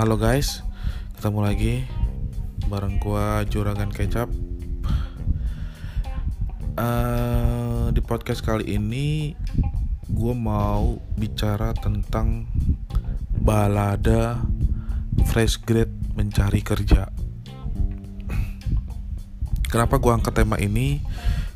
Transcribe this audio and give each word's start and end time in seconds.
Halo 0.00 0.16
guys, 0.16 0.64
ketemu 1.12 1.44
lagi 1.44 1.74
bareng 2.72 2.96
gua 3.04 3.44
Juragan 3.44 3.92
Kecap. 3.92 4.32
Uh, 6.72 7.92
di 7.92 8.00
podcast 8.00 8.40
kali 8.40 8.80
ini 8.80 9.36
gua 10.08 10.32
mau 10.32 10.96
bicara 11.20 11.76
tentang 11.76 12.48
balada 13.44 14.40
fresh 15.28 15.60
grade 15.60 15.92
mencari 16.16 16.64
kerja. 16.64 17.12
Kenapa 19.68 20.00
gua 20.00 20.16
angkat 20.16 20.32
tema 20.32 20.56
ini? 20.56 21.04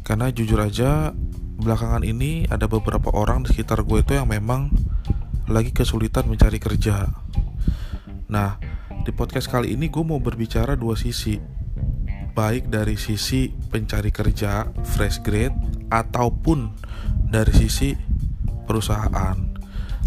Karena 0.05 0.29
jujur 0.29 0.61
aja 0.61 1.17
belakangan 1.65 2.05
ini 2.05 2.45
ada 2.53 2.69
beberapa 2.69 3.09
orang 3.09 3.49
di 3.49 3.57
sekitar 3.57 3.81
gue 3.89 4.05
itu 4.05 4.21
yang 4.21 4.29
memang 4.29 4.69
lagi 5.49 5.73
kesulitan 5.73 6.29
mencari 6.29 6.61
kerja 6.61 7.24
Nah, 8.35 8.59
di 9.07 9.15
podcast 9.15 9.47
kali 9.47 9.79
ini 9.79 9.87
gue 9.87 10.03
mau 10.03 10.19
berbicara 10.19 10.75
dua 10.75 10.99
sisi. 10.99 11.39
Baik 12.35 12.67
dari 12.67 12.99
sisi 12.99 13.47
pencari 13.47 14.11
kerja, 14.11 14.67
fresh 14.83 15.23
grade 15.23 15.55
Ataupun 15.87 16.75
dari 17.31 17.55
sisi 17.55 17.95
perusahaan. 18.67 19.39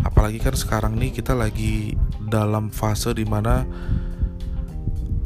Apalagi 0.03 0.43
kan 0.43 0.59
sekarang 0.59 0.99
nih 0.99 1.15
kita 1.15 1.39
lagi 1.39 1.95
dalam 2.27 2.67
fase 2.67 3.15
di 3.15 3.23
mana 3.23 3.63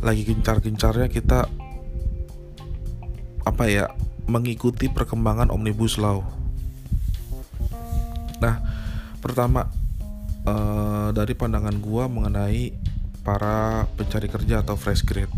Lagi 0.05 0.21
gencar-gencarnya 0.21 1.09
kita 1.09 1.49
Apa 3.49 3.65
ya 3.65 3.89
Mengikuti 4.29 4.93
perkembangan 4.93 5.49
Omnibus 5.49 5.97
Law. 5.97 6.21
Nah, 8.45 8.61
pertama 9.25 9.65
uh, 10.45 11.09
dari 11.13 11.33
pandangan 11.33 11.75
gua 11.81 12.05
mengenai 12.05 12.80
para 13.21 13.85
pencari 13.93 14.27
kerja 14.27 14.65
atau 14.65 14.73
fresh 14.73 15.05
grade. 15.05 15.33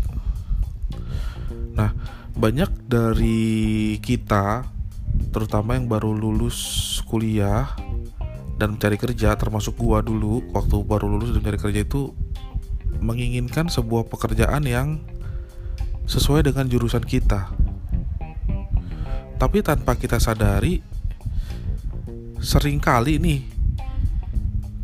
Nah, 1.76 1.92
banyak 2.34 2.88
dari 2.88 3.96
kita 4.00 4.64
terutama 5.30 5.76
yang 5.78 5.86
baru 5.86 6.10
lulus 6.10 6.98
kuliah 7.06 7.70
dan 8.56 8.78
mencari 8.78 8.96
kerja 8.98 9.34
termasuk 9.34 9.74
gua 9.78 10.00
dulu 10.00 10.42
waktu 10.54 10.76
baru 10.86 11.06
lulus 11.10 11.34
dan 11.34 11.42
mencari 11.42 11.58
kerja 11.60 11.80
itu 11.84 12.14
menginginkan 13.02 13.68
sebuah 13.68 14.08
pekerjaan 14.08 14.64
yang 14.64 15.02
sesuai 16.08 16.48
dengan 16.48 16.64
jurusan 16.70 17.04
kita. 17.04 17.52
Tapi 19.36 19.60
tanpa 19.60 19.98
kita 19.98 20.16
sadari 20.16 20.80
sering 22.40 22.80
kali 22.80 23.20
nih 23.20 23.40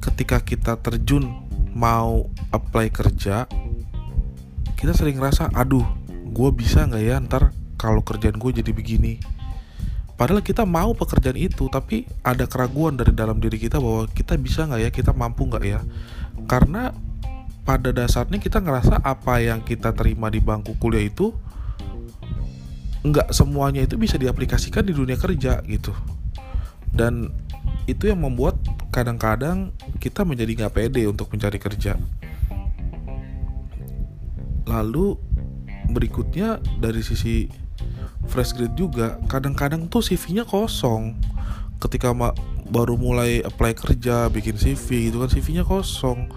ketika 0.00 0.40
kita 0.40 0.76
terjun 0.80 1.39
mau 1.72 2.26
apply 2.50 2.90
kerja 2.90 3.46
kita 4.80 4.96
sering 4.96 5.20
ngerasa 5.20 5.52
aduh 5.52 5.84
gue 6.30 6.50
bisa 6.56 6.88
nggak 6.88 7.02
ya 7.04 7.20
ntar 7.26 7.52
kalau 7.80 8.04
kerjaan 8.04 8.36
gue 8.36 8.60
jadi 8.60 8.72
begini? 8.76 9.16
Padahal 10.20 10.44
kita 10.44 10.68
mau 10.68 10.92
pekerjaan 10.92 11.40
itu 11.40 11.72
tapi 11.72 12.04
ada 12.20 12.44
keraguan 12.44 12.92
dari 13.00 13.16
dalam 13.16 13.40
diri 13.40 13.56
kita 13.56 13.80
bahwa 13.80 14.04
kita 14.12 14.36
bisa 14.36 14.68
nggak 14.68 14.80
ya 14.84 14.90
kita 14.92 15.16
mampu 15.16 15.48
nggak 15.48 15.64
ya? 15.64 15.80
Karena 16.44 16.92
pada 17.64 17.88
dasarnya 17.88 18.36
kita 18.36 18.60
ngerasa 18.60 19.00
apa 19.00 19.40
yang 19.40 19.64
kita 19.64 19.96
terima 19.96 20.28
di 20.28 20.44
bangku 20.44 20.76
kuliah 20.76 21.08
itu 21.08 21.32
nggak 23.00 23.32
semuanya 23.32 23.80
itu 23.80 23.96
bisa 23.96 24.20
diaplikasikan 24.20 24.84
di 24.84 24.92
dunia 24.92 25.16
kerja 25.16 25.64
gitu. 25.64 25.96
Dan 26.92 27.32
itu 27.88 28.12
yang 28.12 28.20
membuat 28.20 28.60
kadang-kadang 28.90 29.70
kita 30.02 30.26
menjadi 30.26 30.66
nggak 30.66 30.74
pede 30.74 31.06
untuk 31.06 31.30
mencari 31.30 31.58
kerja. 31.62 31.94
Lalu 34.66 35.18
berikutnya 35.90 36.62
dari 36.78 37.02
sisi 37.02 37.50
fresh 38.30 38.54
grade 38.54 38.78
juga 38.78 39.18
kadang-kadang 39.26 39.90
tuh 39.90 40.02
CV-nya 40.02 40.46
kosong. 40.46 41.18
Ketika 41.80 42.12
ma 42.12 42.30
baru 42.70 42.94
mulai 42.94 43.42
apply 43.42 43.74
kerja 43.74 44.30
bikin 44.30 44.54
CV 44.54 45.10
gitu 45.10 45.22
kan 45.22 45.30
CV-nya 45.30 45.64
kosong. 45.66 46.30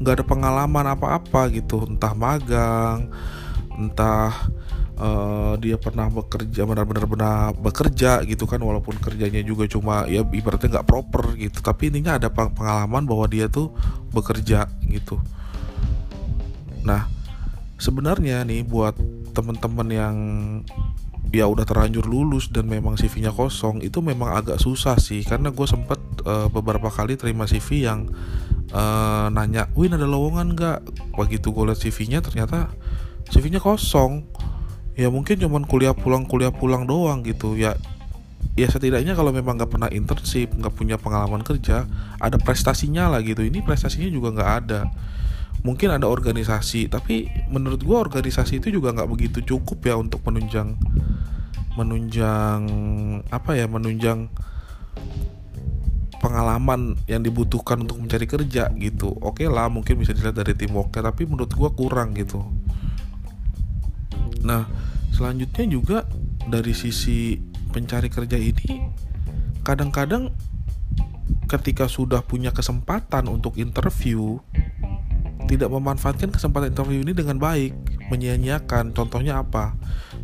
Nggak 0.00 0.20
ada 0.20 0.24
pengalaman 0.24 0.86
apa-apa 0.92 1.48
gitu. 1.52 1.84
Entah 1.88 2.12
magang 2.12 3.08
entah 3.78 4.50
uh, 4.98 5.54
dia 5.56 5.78
pernah 5.78 6.10
bekerja 6.10 6.66
benar-benar 6.66 7.06
benar 7.06 7.50
bekerja 7.54 8.22
gitu 8.26 8.44
kan 8.44 8.60
walaupun 8.60 8.98
kerjanya 8.98 9.40
juga 9.40 9.70
cuma 9.70 10.04
ya 10.10 10.26
ibaratnya 10.26 10.78
nggak 10.78 10.88
proper 10.88 11.38
gitu. 11.38 11.62
Tapi 11.62 11.94
intinya 11.94 12.18
ada 12.18 12.28
pengalaman 12.28 13.06
bahwa 13.06 13.26
dia 13.30 13.46
tuh 13.46 13.72
bekerja 14.10 14.66
gitu. 14.90 15.22
Nah 16.84 17.06
sebenarnya 17.78 18.42
nih 18.42 18.66
buat 18.66 18.98
temen-temen 19.32 19.88
yang 19.94 20.16
ya 21.28 21.44
udah 21.44 21.64
terlanjur 21.68 22.08
lulus 22.08 22.48
dan 22.48 22.66
memang 22.66 22.96
CV-nya 22.96 23.30
kosong 23.30 23.84
itu 23.84 24.00
memang 24.00 24.34
agak 24.34 24.58
susah 24.58 24.96
sih. 24.98 25.22
Karena 25.22 25.52
gue 25.52 25.66
sempet 25.68 26.00
uh, 26.24 26.48
beberapa 26.48 26.88
kali 26.88 27.14
terima 27.20 27.44
CV 27.44 27.84
yang 27.84 28.08
uh, 28.72 29.28
nanya, 29.28 29.68
Win 29.76 29.94
ada 29.94 30.08
lowongan 30.08 30.56
nggak? 30.56 30.78
Begitu 31.14 31.52
gue 31.52 31.64
liat 31.68 31.80
CV-nya 31.80 32.24
ternyata 32.24 32.72
CV-nya 33.28 33.60
kosong 33.60 34.24
ya 34.98 35.08
mungkin 35.14 35.38
cuman 35.38 35.62
kuliah 35.62 35.94
pulang 35.94 36.26
kuliah 36.26 36.50
pulang 36.50 36.82
doang 36.82 37.22
gitu. 37.22 37.54
Ya 37.54 37.78
ya 38.58 38.66
setidaknya 38.66 39.14
kalau 39.14 39.30
memang 39.30 39.54
nggak 39.54 39.70
pernah 39.70 39.86
internship 39.94 40.50
nggak 40.58 40.74
punya 40.74 40.98
pengalaman 40.98 41.46
kerja 41.46 41.86
ada 42.18 42.36
prestasinya 42.42 43.06
lah 43.06 43.22
gitu. 43.22 43.46
Ini 43.46 43.62
prestasinya 43.62 44.10
juga 44.10 44.34
nggak 44.34 44.52
ada. 44.66 44.90
Mungkin 45.62 45.94
ada 45.94 46.10
organisasi 46.10 46.90
tapi 46.90 47.30
menurut 47.46 47.86
gua 47.86 48.02
organisasi 48.02 48.58
itu 48.58 48.74
juga 48.74 48.90
nggak 48.90 49.06
begitu 49.06 49.38
cukup 49.46 49.86
ya 49.86 49.94
untuk 49.94 50.26
menunjang 50.26 50.74
menunjang 51.78 52.60
apa 53.30 53.54
ya 53.54 53.70
menunjang 53.70 54.26
pengalaman 56.18 56.98
yang 57.06 57.22
dibutuhkan 57.22 57.86
untuk 57.86 58.02
mencari 58.02 58.26
kerja 58.26 58.74
gitu. 58.74 59.14
Oke 59.22 59.46
lah 59.46 59.70
mungkin 59.70 60.02
bisa 60.02 60.10
dilihat 60.10 60.34
dari 60.34 60.58
teamworknya 60.58 61.14
tapi 61.14 61.22
menurut 61.22 61.54
gua 61.54 61.70
kurang 61.70 62.18
gitu. 62.18 62.42
Nah, 64.42 64.66
selanjutnya 65.18 65.66
juga 65.66 65.98
dari 66.46 66.70
sisi 66.70 67.34
pencari 67.74 68.06
kerja 68.06 68.38
ini 68.38 68.86
kadang-kadang 69.66 70.30
ketika 71.50 71.90
sudah 71.90 72.22
punya 72.22 72.54
kesempatan 72.54 73.26
untuk 73.26 73.58
interview 73.58 74.38
tidak 75.50 75.72
memanfaatkan 75.74 76.30
kesempatan 76.30 76.76
interview 76.76 77.00
ini 77.00 77.16
dengan 77.16 77.40
baik, 77.40 77.72
menyia-nyiakan. 78.12 78.92
Contohnya 78.92 79.40
apa? 79.40 79.72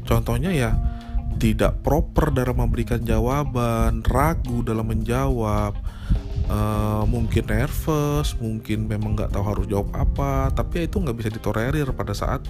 Contohnya 0.04 0.52
ya 0.52 0.76
tidak 1.40 1.80
proper 1.80 2.28
dalam 2.28 2.60
memberikan 2.60 3.00
jawaban, 3.00 4.04
ragu 4.04 4.60
dalam 4.60 4.84
menjawab, 4.84 5.72
uh, 6.52 7.08
mungkin 7.08 7.48
nervous, 7.48 8.36
mungkin 8.36 8.84
memang 8.84 9.16
nggak 9.16 9.32
tahu 9.32 9.44
harus 9.48 9.64
jawab 9.64 9.96
apa, 9.96 10.52
tapi 10.52 10.84
itu 10.84 11.00
nggak 11.00 11.16
bisa 11.16 11.32
ditolerir 11.32 11.88
pada 11.96 12.12
saat 12.12 12.44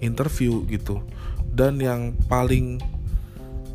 interview 0.00 0.64
gitu 0.68 1.04
dan 1.56 1.80
yang 1.80 2.12
paling 2.28 2.76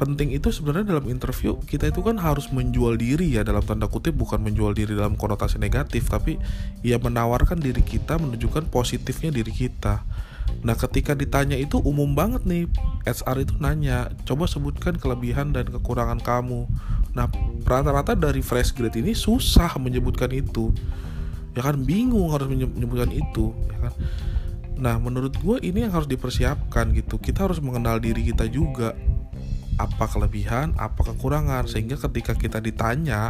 penting 0.02 0.34
itu 0.34 0.50
sebenarnya 0.50 0.98
dalam 0.98 1.06
interview 1.14 1.62
kita 1.62 1.94
itu 1.94 2.02
kan 2.02 2.18
harus 2.18 2.50
menjual 2.50 2.98
diri 2.98 3.38
ya 3.38 3.46
dalam 3.46 3.62
tanda 3.62 3.86
kutip 3.86 4.18
bukan 4.18 4.42
menjual 4.42 4.74
diri 4.74 4.98
dalam 4.98 5.14
konotasi 5.14 5.62
negatif 5.62 6.10
tapi 6.10 6.42
ya 6.82 6.98
menawarkan 6.98 7.62
diri 7.62 7.86
kita 7.86 8.18
menunjukkan 8.18 8.74
positifnya 8.74 9.30
diri 9.30 9.54
kita. 9.54 10.02
Nah 10.66 10.74
ketika 10.74 11.14
ditanya 11.14 11.54
itu 11.54 11.78
umum 11.86 12.18
banget 12.18 12.50
nih 12.50 12.66
HR 13.06 13.46
itu 13.46 13.54
nanya 13.62 14.10
coba 14.26 14.50
sebutkan 14.50 14.98
kelebihan 14.98 15.54
dan 15.54 15.70
kekurangan 15.70 16.18
kamu. 16.18 16.66
Nah 17.14 17.30
rata-rata 17.62 18.18
dari 18.18 18.42
fresh 18.42 18.74
grade 18.74 18.98
ini 18.98 19.14
susah 19.14 19.78
menyebutkan 19.78 20.34
itu. 20.34 20.74
Ya 21.54 21.62
kan 21.62 21.78
bingung 21.78 22.34
harus 22.34 22.50
menyebutkan 22.50 23.14
itu 23.14 23.54
ya 23.70 23.78
kan 23.86 23.94
Nah, 24.82 24.98
menurut 24.98 25.38
gue 25.38 25.62
ini 25.62 25.86
yang 25.86 25.94
harus 25.94 26.10
dipersiapkan 26.10 26.90
gitu. 26.98 27.22
Kita 27.22 27.46
harus 27.46 27.62
mengenal 27.62 28.02
diri 28.02 28.26
kita 28.26 28.50
juga. 28.50 28.98
Apa 29.78 30.10
kelebihan, 30.10 30.74
apa 30.82 31.06
kekurangan, 31.14 31.70
sehingga 31.70 32.02
ketika 32.02 32.34
kita 32.34 32.58
ditanya 32.58 33.30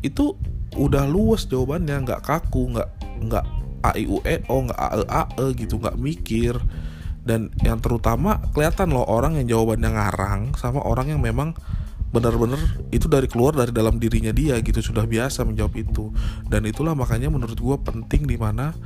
itu 0.00 0.32
udah 0.74 1.04
luas 1.04 1.44
jawabannya, 1.44 2.08
nggak 2.08 2.24
kaku, 2.24 2.72
nggak 2.76 2.88
nggak 3.28 3.44
a 3.84 3.92
i 3.94 4.08
u 4.08 4.18
e 4.24 4.40
o, 4.48 4.56
nggak 4.64 4.80
a 4.80 4.88
e 4.96 5.04
a 5.06 5.22
e 5.28 5.46
gitu, 5.60 5.76
nggak 5.76 6.00
mikir. 6.00 6.56
Dan 7.22 7.52
yang 7.62 7.78
terutama 7.78 8.40
kelihatan 8.56 8.90
loh 8.96 9.06
orang 9.06 9.38
yang 9.38 9.46
jawabannya 9.46 9.90
ngarang 9.92 10.42
sama 10.58 10.82
orang 10.82 11.12
yang 11.14 11.20
memang 11.22 11.54
benar-benar 12.12 12.60
itu 12.92 13.08
dari 13.08 13.24
keluar 13.24 13.56
dari 13.56 13.72
dalam 13.72 13.96
dirinya 13.96 14.36
dia 14.36 14.60
gitu 14.60 14.84
sudah 14.84 15.08
biasa 15.08 15.48
menjawab 15.48 15.72
itu 15.80 16.12
dan 16.44 16.68
itulah 16.68 16.92
makanya 16.92 17.32
menurut 17.32 17.56
gue 17.56 17.76
penting 17.88 18.28
di 18.28 18.36
mana 18.36 18.76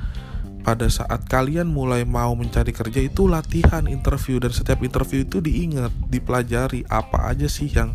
pada 0.67 0.91
saat 0.91 1.23
kalian 1.31 1.71
mulai 1.71 2.03
mau 2.03 2.35
mencari 2.35 2.75
kerja 2.75 2.99
itu 2.99 3.31
latihan 3.31 3.87
interview. 3.87 4.43
Dan 4.43 4.51
setiap 4.51 4.83
interview 4.83 5.23
itu 5.23 5.39
diingat, 5.39 5.95
dipelajari 6.11 6.83
apa 6.91 7.31
aja 7.31 7.47
sih 7.47 7.71
yang 7.71 7.95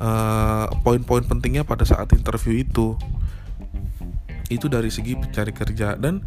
eh, 0.00 0.66
poin-poin 0.80 1.28
pentingnya 1.28 1.68
pada 1.68 1.84
saat 1.84 2.08
interview 2.16 2.64
itu. 2.64 2.96
itu 4.48 4.64
dari 4.64 4.88
segi 4.88 5.12
pencari 5.12 5.52
kerja. 5.52 6.00
Dan 6.00 6.24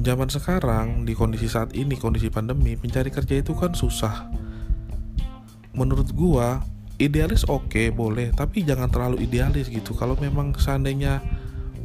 zaman 0.00 0.32
sekarang 0.32 1.04
di 1.04 1.12
kondisi 1.12 1.52
saat 1.52 1.76
ini 1.76 2.00
kondisi 2.00 2.32
pandemi 2.32 2.80
pencari 2.80 3.12
kerja 3.12 3.44
itu 3.44 3.52
kan 3.52 3.76
susah. 3.76 4.32
Menurut 5.76 6.08
gua 6.16 6.64
idealis 6.96 7.44
oke 7.44 7.68
okay, 7.68 7.92
boleh. 7.92 8.32
Tapi 8.32 8.64
jangan 8.64 8.88
terlalu 8.88 9.28
idealis 9.28 9.68
gitu. 9.68 9.92
Kalau 9.92 10.16
memang 10.16 10.56
seandainya 10.56 11.20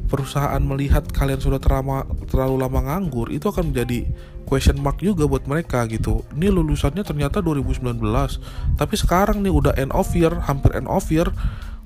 perusahaan 0.07 0.59
melihat 0.63 1.03
kalian 1.11 1.39
sudah 1.39 1.59
terlama, 1.59 2.07
terlalu 2.31 2.63
lama 2.63 2.79
nganggur 2.83 3.29
itu 3.29 3.51
akan 3.51 3.75
menjadi 3.75 4.07
question 4.47 4.79
mark 4.79 5.03
juga 5.03 5.27
buat 5.27 5.43
mereka 5.43 5.83
gitu. 5.91 6.23
Ini 6.31 6.47
lulusannya 6.47 7.03
ternyata 7.03 7.43
2019 7.43 7.99
tapi 8.79 8.95
sekarang 8.95 9.43
nih 9.43 9.51
udah 9.51 9.73
end 9.75 9.91
of 9.91 10.07
year 10.15 10.31
hampir 10.47 10.71
end 10.73 10.87
of 10.87 11.03
year 11.11 11.27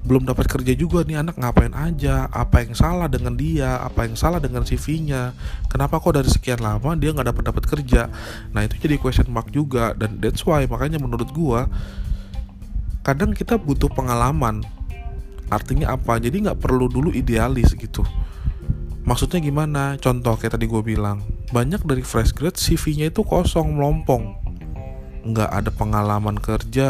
belum 0.02 0.26
dapat 0.26 0.50
kerja 0.50 0.74
juga 0.74 1.06
nih 1.06 1.22
anak 1.22 1.38
ngapain 1.38 1.78
aja 1.78 2.26
apa 2.34 2.66
yang 2.66 2.74
salah 2.74 3.06
dengan 3.06 3.38
dia 3.38 3.78
apa 3.78 4.10
yang 4.10 4.18
salah 4.18 4.42
dengan 4.42 4.66
CV-nya 4.66 5.38
kenapa 5.70 6.02
kok 6.02 6.18
dari 6.18 6.26
sekian 6.26 6.58
lama 6.58 6.98
dia 6.98 7.14
nggak 7.14 7.30
dapat 7.30 7.44
dapat 7.54 7.64
kerja? 7.70 8.10
Nah 8.50 8.66
itu 8.66 8.82
jadi 8.82 8.98
question 8.98 9.30
mark 9.30 9.54
juga 9.54 9.94
dan 9.94 10.18
that's 10.18 10.42
why 10.42 10.66
makanya 10.66 10.98
menurut 10.98 11.30
gua 11.30 11.70
kadang 13.06 13.34
kita 13.38 13.62
butuh 13.62 13.90
pengalaman 13.94 14.66
artinya 15.52 15.94
apa? 15.94 16.18
Jadi 16.18 16.48
nggak 16.48 16.58
perlu 16.64 16.88
dulu 16.88 17.12
idealis 17.12 17.76
gitu. 17.76 18.08
Maksudnya 19.04 19.44
gimana? 19.44 20.00
Contoh 20.00 20.40
kayak 20.40 20.56
tadi 20.56 20.72
gue 20.72 20.82
bilang 20.82 21.22
banyak 21.52 21.84
dari 21.84 22.00
fresh 22.00 22.32
grad 22.32 22.56
CV-nya 22.56 23.12
itu 23.12 23.28
kosong 23.28 23.76
melompong. 23.76 24.40
Nggak 25.28 25.50
ada 25.52 25.70
pengalaman 25.76 26.40
kerja 26.40 26.90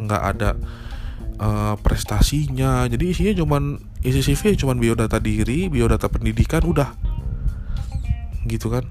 nggak 0.00 0.22
ada 0.34 0.56
uh, 1.38 1.74
prestasinya. 1.78 2.88
Jadi 2.88 3.04
isinya 3.12 3.34
cuman 3.36 3.76
isi 4.00 4.24
CV 4.24 4.56
cuman 4.56 4.80
biodata 4.80 5.20
diri 5.20 5.68
biodata 5.68 6.08
pendidikan 6.08 6.64
udah. 6.64 6.88
Gitu 8.48 8.72
kan? 8.72 8.88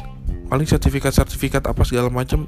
Paling 0.48 0.70
sertifikat-sertifikat 0.70 1.66
apa 1.66 1.82
segala 1.84 2.08
macam 2.14 2.48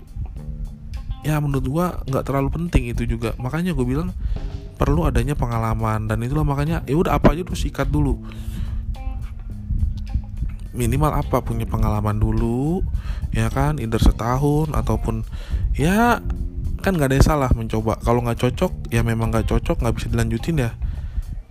ya 1.19 1.35
menurut 1.43 1.65
gua 1.67 1.85
nggak 2.07 2.23
terlalu 2.27 2.49
penting 2.53 2.91
itu 2.91 3.03
juga. 3.07 3.35
Makanya 3.39 3.71
gue 3.75 3.87
bilang 3.87 4.13
perlu 4.79 5.03
adanya 5.03 5.35
pengalaman 5.35 6.07
dan 6.07 6.23
itulah 6.23 6.47
makanya 6.47 6.79
ya 6.87 6.95
udah 6.95 7.19
apa 7.19 7.35
aja 7.35 7.43
tuh 7.43 7.59
sikat 7.59 7.91
dulu. 7.91 8.23
Minimal 10.71 11.19
apa 11.19 11.43
punya 11.43 11.67
pengalaman 11.67 12.15
dulu 12.15 12.79
ya 13.35 13.51
kan 13.51 13.75
either 13.83 13.99
setahun 13.99 14.71
ataupun 14.71 15.27
ya 15.75 16.23
kan 16.79 16.91
nggak 16.95 17.11
ada 17.11 17.15
yang 17.19 17.27
salah 17.27 17.51
mencoba. 17.51 17.99
Kalau 17.99 18.23
nggak 18.23 18.39
cocok 18.39 18.87
ya 18.87 19.03
memang 19.03 19.35
nggak 19.35 19.51
cocok 19.51 19.83
nggak 19.83 19.95
bisa 19.99 20.07
dilanjutin 20.07 20.63
ya. 20.63 20.71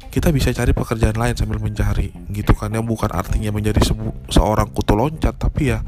Kita 0.09 0.33
bisa 0.33 0.49
cari 0.57 0.73
pekerjaan 0.73 1.21
lain 1.21 1.37
sambil 1.37 1.61
mencari 1.61 2.09
gitu 2.33 2.57
kan 2.57 2.73
ya. 2.73 2.81
Bukan 2.81 3.13
artinya 3.13 3.53
menjadi 3.53 3.85
seorang 4.33 4.73
kutu 4.73 4.97
loncat 4.97 5.37
tapi 5.37 5.77
ya 5.77 5.85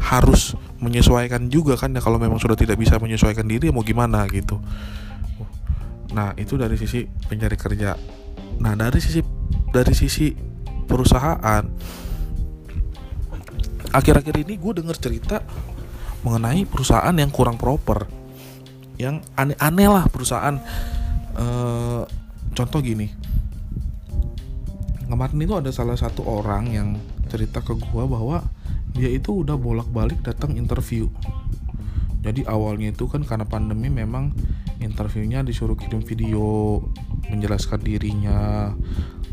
harus 0.00 0.56
menyesuaikan 0.80 1.52
juga 1.52 1.76
kan 1.76 1.92
ya. 1.92 2.00
Kalau 2.00 2.16
memang 2.16 2.40
sudah 2.40 2.56
tidak 2.56 2.80
bisa 2.80 2.96
menyesuaikan 2.96 3.44
diri 3.44 3.68
mau 3.68 3.84
gimana 3.84 4.24
gitu 4.32 4.56
nah 6.10 6.34
itu 6.34 6.58
dari 6.58 6.74
sisi 6.74 7.06
pencari 7.06 7.56
kerja. 7.58 7.94
Nah 8.60 8.74
dari 8.74 8.98
sisi 8.98 9.22
dari 9.70 9.94
sisi 9.94 10.34
perusahaan 10.86 11.64
akhir-akhir 13.90 14.34
ini 14.46 14.54
gue 14.58 14.72
dengar 14.82 14.98
cerita 14.98 15.42
mengenai 16.22 16.66
perusahaan 16.66 17.14
yang 17.14 17.30
kurang 17.30 17.58
proper 17.58 18.06
yang 19.00 19.24
aneh-aneh 19.32 19.88
lah 19.88 20.04
perusahaan. 20.12 20.60
Uh, 21.32 22.04
contoh 22.52 22.84
gini. 22.84 23.08
Kemarin 25.08 25.42
itu 25.42 25.54
ada 25.56 25.72
salah 25.72 25.96
satu 25.96 26.22
orang 26.22 26.70
yang 26.70 26.88
cerita 27.32 27.64
ke 27.64 27.74
gua 27.74 28.06
bahwa 28.06 28.44
dia 28.94 29.10
itu 29.10 29.42
udah 29.42 29.56
bolak-balik 29.56 30.20
datang 30.22 30.54
interview. 30.54 31.08
Jadi 32.20 32.44
awalnya 32.44 32.92
itu 32.92 33.08
kan 33.08 33.24
karena 33.24 33.48
pandemi 33.48 33.88
memang 33.88 34.30
interviewnya 34.80 35.44
disuruh 35.44 35.76
kirim 35.76 36.02
video 36.02 36.80
menjelaskan 37.28 37.80
dirinya. 37.80 38.72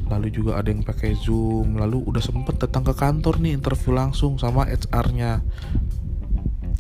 Lalu 0.08 0.32
juga 0.32 0.60
ada 0.60 0.72
yang 0.72 0.84
pakai 0.84 1.16
zoom. 1.20 1.76
Lalu 1.76 2.04
udah 2.08 2.24
sempet 2.24 2.60
datang 2.60 2.84
ke 2.88 2.94
kantor 2.96 3.40
nih 3.44 3.56
interview 3.56 3.96
langsung 3.96 4.40
sama 4.40 4.68
HR-nya 4.68 5.44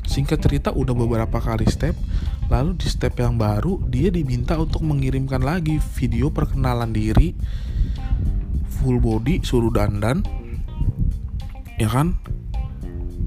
singkat 0.08 0.40
cerita 0.40 0.72
udah 0.72 0.96
beberapa 0.96 1.38
kali 1.38 1.68
step. 1.68 1.94
Lalu 2.48 2.80
di 2.80 2.88
step 2.88 3.20
yang 3.20 3.36
baru 3.36 3.84
dia 3.92 4.08
diminta 4.08 4.56
untuk 4.56 4.82
mengirimkan 4.88 5.44
lagi 5.44 5.78
video 6.00 6.32
perkenalan 6.32 6.96
diri. 6.96 7.36
Full 8.80 9.04
body 9.04 9.44
suruh 9.44 9.70
dandan. 9.70 10.24
Ya 11.76 11.92
kan? 11.92 12.16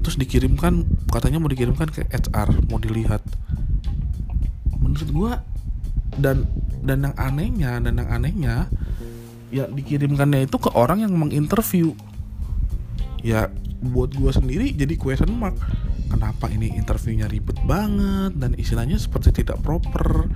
Terus 0.01 0.17
dikirimkan 0.17 0.89
katanya 1.13 1.37
mau 1.37 1.47
dikirimkan 1.47 1.93
ke 1.93 2.09
HR 2.09 2.65
mau 2.73 2.81
dilihat 2.81 3.21
menurut 4.91 5.11
gua 5.15 5.33
dan 6.19 6.43
dan 6.83 7.07
yang 7.07 7.15
anehnya 7.15 7.79
dan 7.79 7.95
yang 7.95 8.09
anehnya 8.11 8.55
ya 9.47 9.67
dikirimkannya 9.71 10.51
itu 10.51 10.59
ke 10.59 10.69
orang 10.75 11.07
yang 11.07 11.15
menginterview. 11.15 11.95
Ya 13.23 13.47
buat 13.79 14.11
gua 14.13 14.35
sendiri 14.35 14.75
jadi 14.75 14.99
question 14.99 15.31
mark. 15.39 15.55
Kenapa 16.11 16.51
ini 16.51 16.75
interviewnya 16.75 17.31
ribet 17.31 17.55
banget 17.63 18.35
dan 18.35 18.51
istilahnya 18.59 18.99
seperti 18.99 19.31
tidak 19.31 19.63
proper 19.63 20.27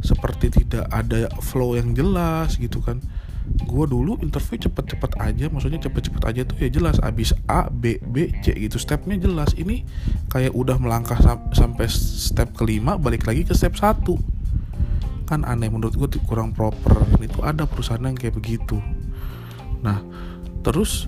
seperti 0.00 0.48
tidak 0.64 0.88
ada 0.88 1.28
flow 1.44 1.76
yang 1.76 1.92
jelas 1.92 2.56
gitu 2.56 2.80
kan 2.80 3.04
gue 3.48 3.84
dulu 3.84 4.16
interview 4.24 4.56
cepet-cepet 4.64 5.20
aja 5.20 5.46
maksudnya 5.52 5.80
cepet-cepet 5.82 6.22
aja 6.24 6.40
tuh 6.48 6.56
ya 6.60 6.68
jelas 6.72 6.96
abis 7.04 7.36
A 7.48 7.68
B 7.68 8.00
B 8.00 8.32
C 8.40 8.56
gitu 8.56 8.80
stepnya 8.80 9.20
jelas. 9.20 9.52
Ini 9.56 9.84
kayak 10.32 10.56
udah 10.56 10.80
melangkah 10.80 11.20
sam 11.20 11.48
sampai 11.52 11.88
step 11.90 12.56
kelima 12.56 12.96
balik 12.96 13.28
lagi 13.28 13.44
ke 13.44 13.52
step 13.52 13.76
satu. 13.76 14.16
Kan 15.28 15.44
aneh 15.44 15.68
menurut 15.68 15.92
gue 15.96 16.08
kurang 16.24 16.56
proper. 16.56 16.96
Itu 17.20 17.44
ada 17.44 17.68
perusahaan 17.68 18.00
yang 18.00 18.16
kayak 18.16 18.36
begitu. 18.40 18.80
Nah 19.84 20.00
terus 20.64 21.06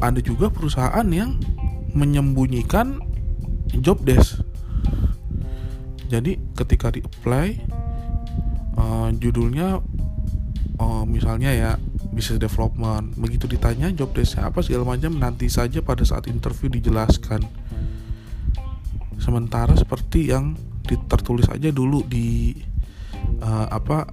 ada 0.00 0.22
juga 0.24 0.48
perusahaan 0.48 1.06
yang 1.08 1.36
menyembunyikan 1.92 3.00
job 3.84 4.00
desk. 4.04 4.40
Jadi 6.08 6.40
ketika 6.56 6.88
di 6.88 7.04
apply 7.04 7.48
uh, 8.80 9.12
judulnya 9.12 9.84
uh, 10.78 11.04
misalnya 11.04 11.50
ya 11.52 11.70
business 12.14 12.40
development. 12.40 13.14
Begitu 13.18 13.46
ditanya 13.50 13.90
job 13.92 14.14
desknya 14.14 14.48
apa 14.48 14.62
segala 14.62 14.96
macam 14.96 15.18
nanti 15.18 15.50
saja 15.50 15.82
pada 15.82 16.02
saat 16.06 16.26
interview 16.30 16.70
dijelaskan. 16.72 17.42
Sementara 19.18 19.74
seperti 19.76 20.30
yang 20.32 20.56
tertulis 20.88 21.44
aja 21.52 21.68
dulu 21.68 22.00
di 22.08 22.56
uh, 23.44 23.66
apa 23.68 24.08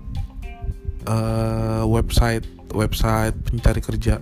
uh, 1.07 1.83
website 1.87 2.43
website 2.75 3.35
pencari 3.47 3.79
kerja. 3.79 4.19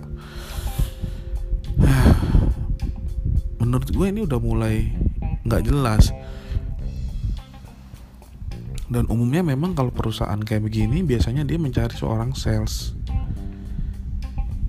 Menurut 3.60 3.88
gue 3.90 4.06
ini 4.06 4.22
udah 4.22 4.38
mulai 4.38 4.92
nggak 5.44 5.62
jelas 5.66 6.14
dan 8.94 9.10
umumnya 9.10 9.42
memang 9.42 9.74
kalau 9.74 9.90
perusahaan 9.90 10.38
kayak 10.38 10.62
begini 10.62 11.02
biasanya 11.02 11.42
dia 11.42 11.58
mencari 11.58 11.90
seorang 11.98 12.30
sales. 12.38 12.94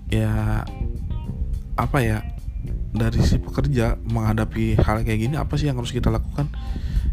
Ya 0.09 0.65
apa 1.77 1.97
ya 2.01 2.25
dari 2.95 3.21
si 3.21 3.37
pekerja 3.37 4.01
menghadapi 4.01 4.81
hal 4.81 5.05
kayak 5.05 5.19
gini 5.29 5.35
apa 5.37 5.53
sih 5.61 5.69
yang 5.69 5.77
harus 5.77 5.93
kita 5.93 6.09
lakukan? 6.09 6.49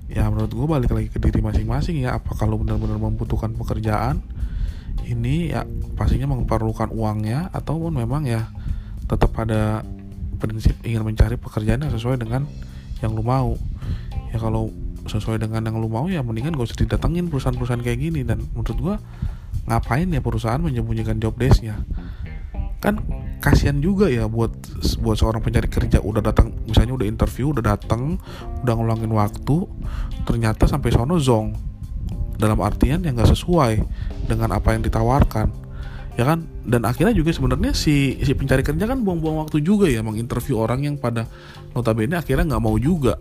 Ya 0.08 0.24
menurut 0.32 0.56
gue 0.56 0.64
balik 0.64 0.90
lagi 0.96 1.08
ke 1.12 1.20
diri 1.20 1.44
masing-masing 1.44 2.00
ya 2.00 2.16
apa 2.16 2.32
kalau 2.32 2.56
benar-benar 2.56 2.96
membutuhkan 2.96 3.52
pekerjaan 3.52 4.24
ini 5.04 5.52
ya 5.52 5.68
pastinya 5.96 6.32
memerlukan 6.32 6.88
uangnya 6.92 7.52
ataupun 7.52 7.92
memang 7.92 8.24
ya 8.24 8.48
tetap 9.04 9.36
pada 9.36 9.84
prinsip 10.40 10.74
ingin 10.80 11.04
mencari 11.04 11.36
pekerjaan 11.36 11.84
yang 11.84 11.92
sesuai 11.92 12.16
dengan 12.16 12.48
yang 13.04 13.12
lu 13.12 13.20
mau. 13.20 13.58
Ya 14.32 14.40
kalau 14.40 14.72
sesuai 15.06 15.42
dengan 15.42 15.66
yang 15.66 15.76
lu 15.78 15.90
mau 15.90 16.06
ya 16.06 16.22
mendingan 16.22 16.54
gak 16.54 16.72
usah 16.72 16.78
didatengin 16.78 17.26
perusahaan-perusahaan 17.28 17.82
kayak 17.82 17.98
gini. 17.98 18.20
Dan 18.22 18.46
menurut 18.54 18.78
gua 18.78 18.94
ngapain 19.66 20.08
ya 20.10 20.20
perusahaan 20.22 20.60
menyembunyikan 20.62 21.18
job 21.18 21.34
desknya? 21.38 21.82
Kan 22.82 22.98
kasihan 23.38 23.78
juga 23.78 24.10
ya 24.10 24.26
buat 24.26 24.50
buat 25.02 25.16
seorang 25.18 25.42
pencari 25.42 25.70
kerja. 25.70 26.02
Udah 26.02 26.22
datang 26.22 26.54
misalnya 26.66 26.98
udah 26.98 27.06
interview 27.06 27.54
udah 27.54 27.64
datang 27.74 28.18
udah 28.66 28.74
ngulangin 28.74 29.12
waktu 29.14 29.66
ternyata 30.26 30.66
sampai 30.66 30.90
sono 30.94 31.18
zong. 31.18 31.54
Dalam 32.38 32.58
artian 32.58 33.06
yang 33.06 33.14
gak 33.14 33.30
sesuai 33.38 33.78
dengan 34.26 34.50
apa 34.54 34.74
yang 34.74 34.82
ditawarkan. 34.82 35.62
Ya 36.12 36.28
kan? 36.28 36.44
Dan 36.62 36.84
akhirnya 36.84 37.16
juga 37.16 37.32
sebenarnya 37.32 37.72
si 37.72 38.18
si 38.20 38.32
pencari 38.36 38.62
kerja 38.62 38.84
kan 38.84 39.00
buang-buang 39.00 39.46
waktu 39.46 39.64
juga 39.64 39.88
ya 39.88 40.04
menginterview 40.04 40.60
orang 40.60 40.84
yang 40.84 40.94
pada 41.00 41.26
notabene 41.72 42.14
akhirnya 42.14 42.54
nggak 42.54 42.62
mau 42.62 42.76
juga 42.76 43.16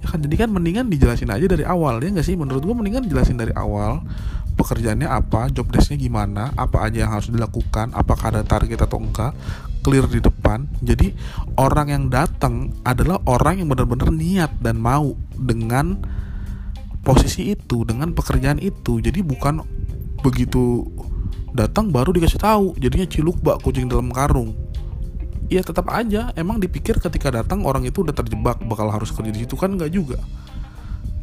ya 0.00 0.06
kan 0.08 0.18
jadi 0.24 0.46
kan 0.46 0.48
mendingan 0.48 0.88
dijelasin 0.88 1.28
aja 1.28 1.44
dari 1.44 1.64
awal 1.64 2.00
ya 2.00 2.08
nggak 2.12 2.26
sih? 2.26 2.36
Menurut 2.36 2.64
gua 2.64 2.76
mendingan 2.76 3.04
jelasin 3.04 3.36
dari 3.36 3.52
awal 3.52 4.00
pekerjaannya 4.56 5.08
apa 5.08 5.48
job 5.52 5.72
desknya 5.72 5.96
gimana 5.96 6.52
apa 6.52 6.84
aja 6.84 7.08
yang 7.08 7.12
harus 7.16 7.32
dilakukan 7.32 7.96
apakah 7.96 8.28
ada 8.28 8.44
target 8.44 8.84
atau 8.84 9.00
enggak 9.00 9.32
clear 9.80 10.04
di 10.08 10.20
depan. 10.20 10.68
Jadi 10.84 11.16
orang 11.56 11.88
yang 11.88 12.04
datang 12.12 12.76
adalah 12.84 13.20
orang 13.24 13.64
yang 13.64 13.68
benar-benar 13.72 14.12
niat 14.12 14.52
dan 14.60 14.76
mau 14.76 15.16
dengan 15.36 15.96
posisi 17.00 17.56
itu 17.56 17.88
dengan 17.88 18.12
pekerjaan 18.12 18.60
itu. 18.60 19.00
Jadi 19.00 19.24
bukan 19.24 19.64
begitu 20.20 20.84
datang 21.50 21.90
baru 21.90 22.14
dikasih 22.14 22.38
tahu 22.38 22.78
jadinya 22.78 23.08
ciluk 23.08 23.40
bak 23.42 23.58
kucing 23.64 23.90
dalam 23.90 24.12
karung 24.14 24.54
ya 25.50 25.60
tetap 25.66 25.90
aja. 25.90 26.30
Emang 26.38 26.62
dipikir 26.62 26.96
ketika 27.02 27.34
datang 27.34 27.66
orang 27.66 27.82
itu 27.82 28.06
udah 28.06 28.14
terjebak 28.14 28.62
bakal 28.64 28.88
harus 28.88 29.10
kerja 29.10 29.34
di 29.34 29.44
situ 29.44 29.58
kan 29.58 29.74
nggak 29.74 29.90
juga. 29.90 30.16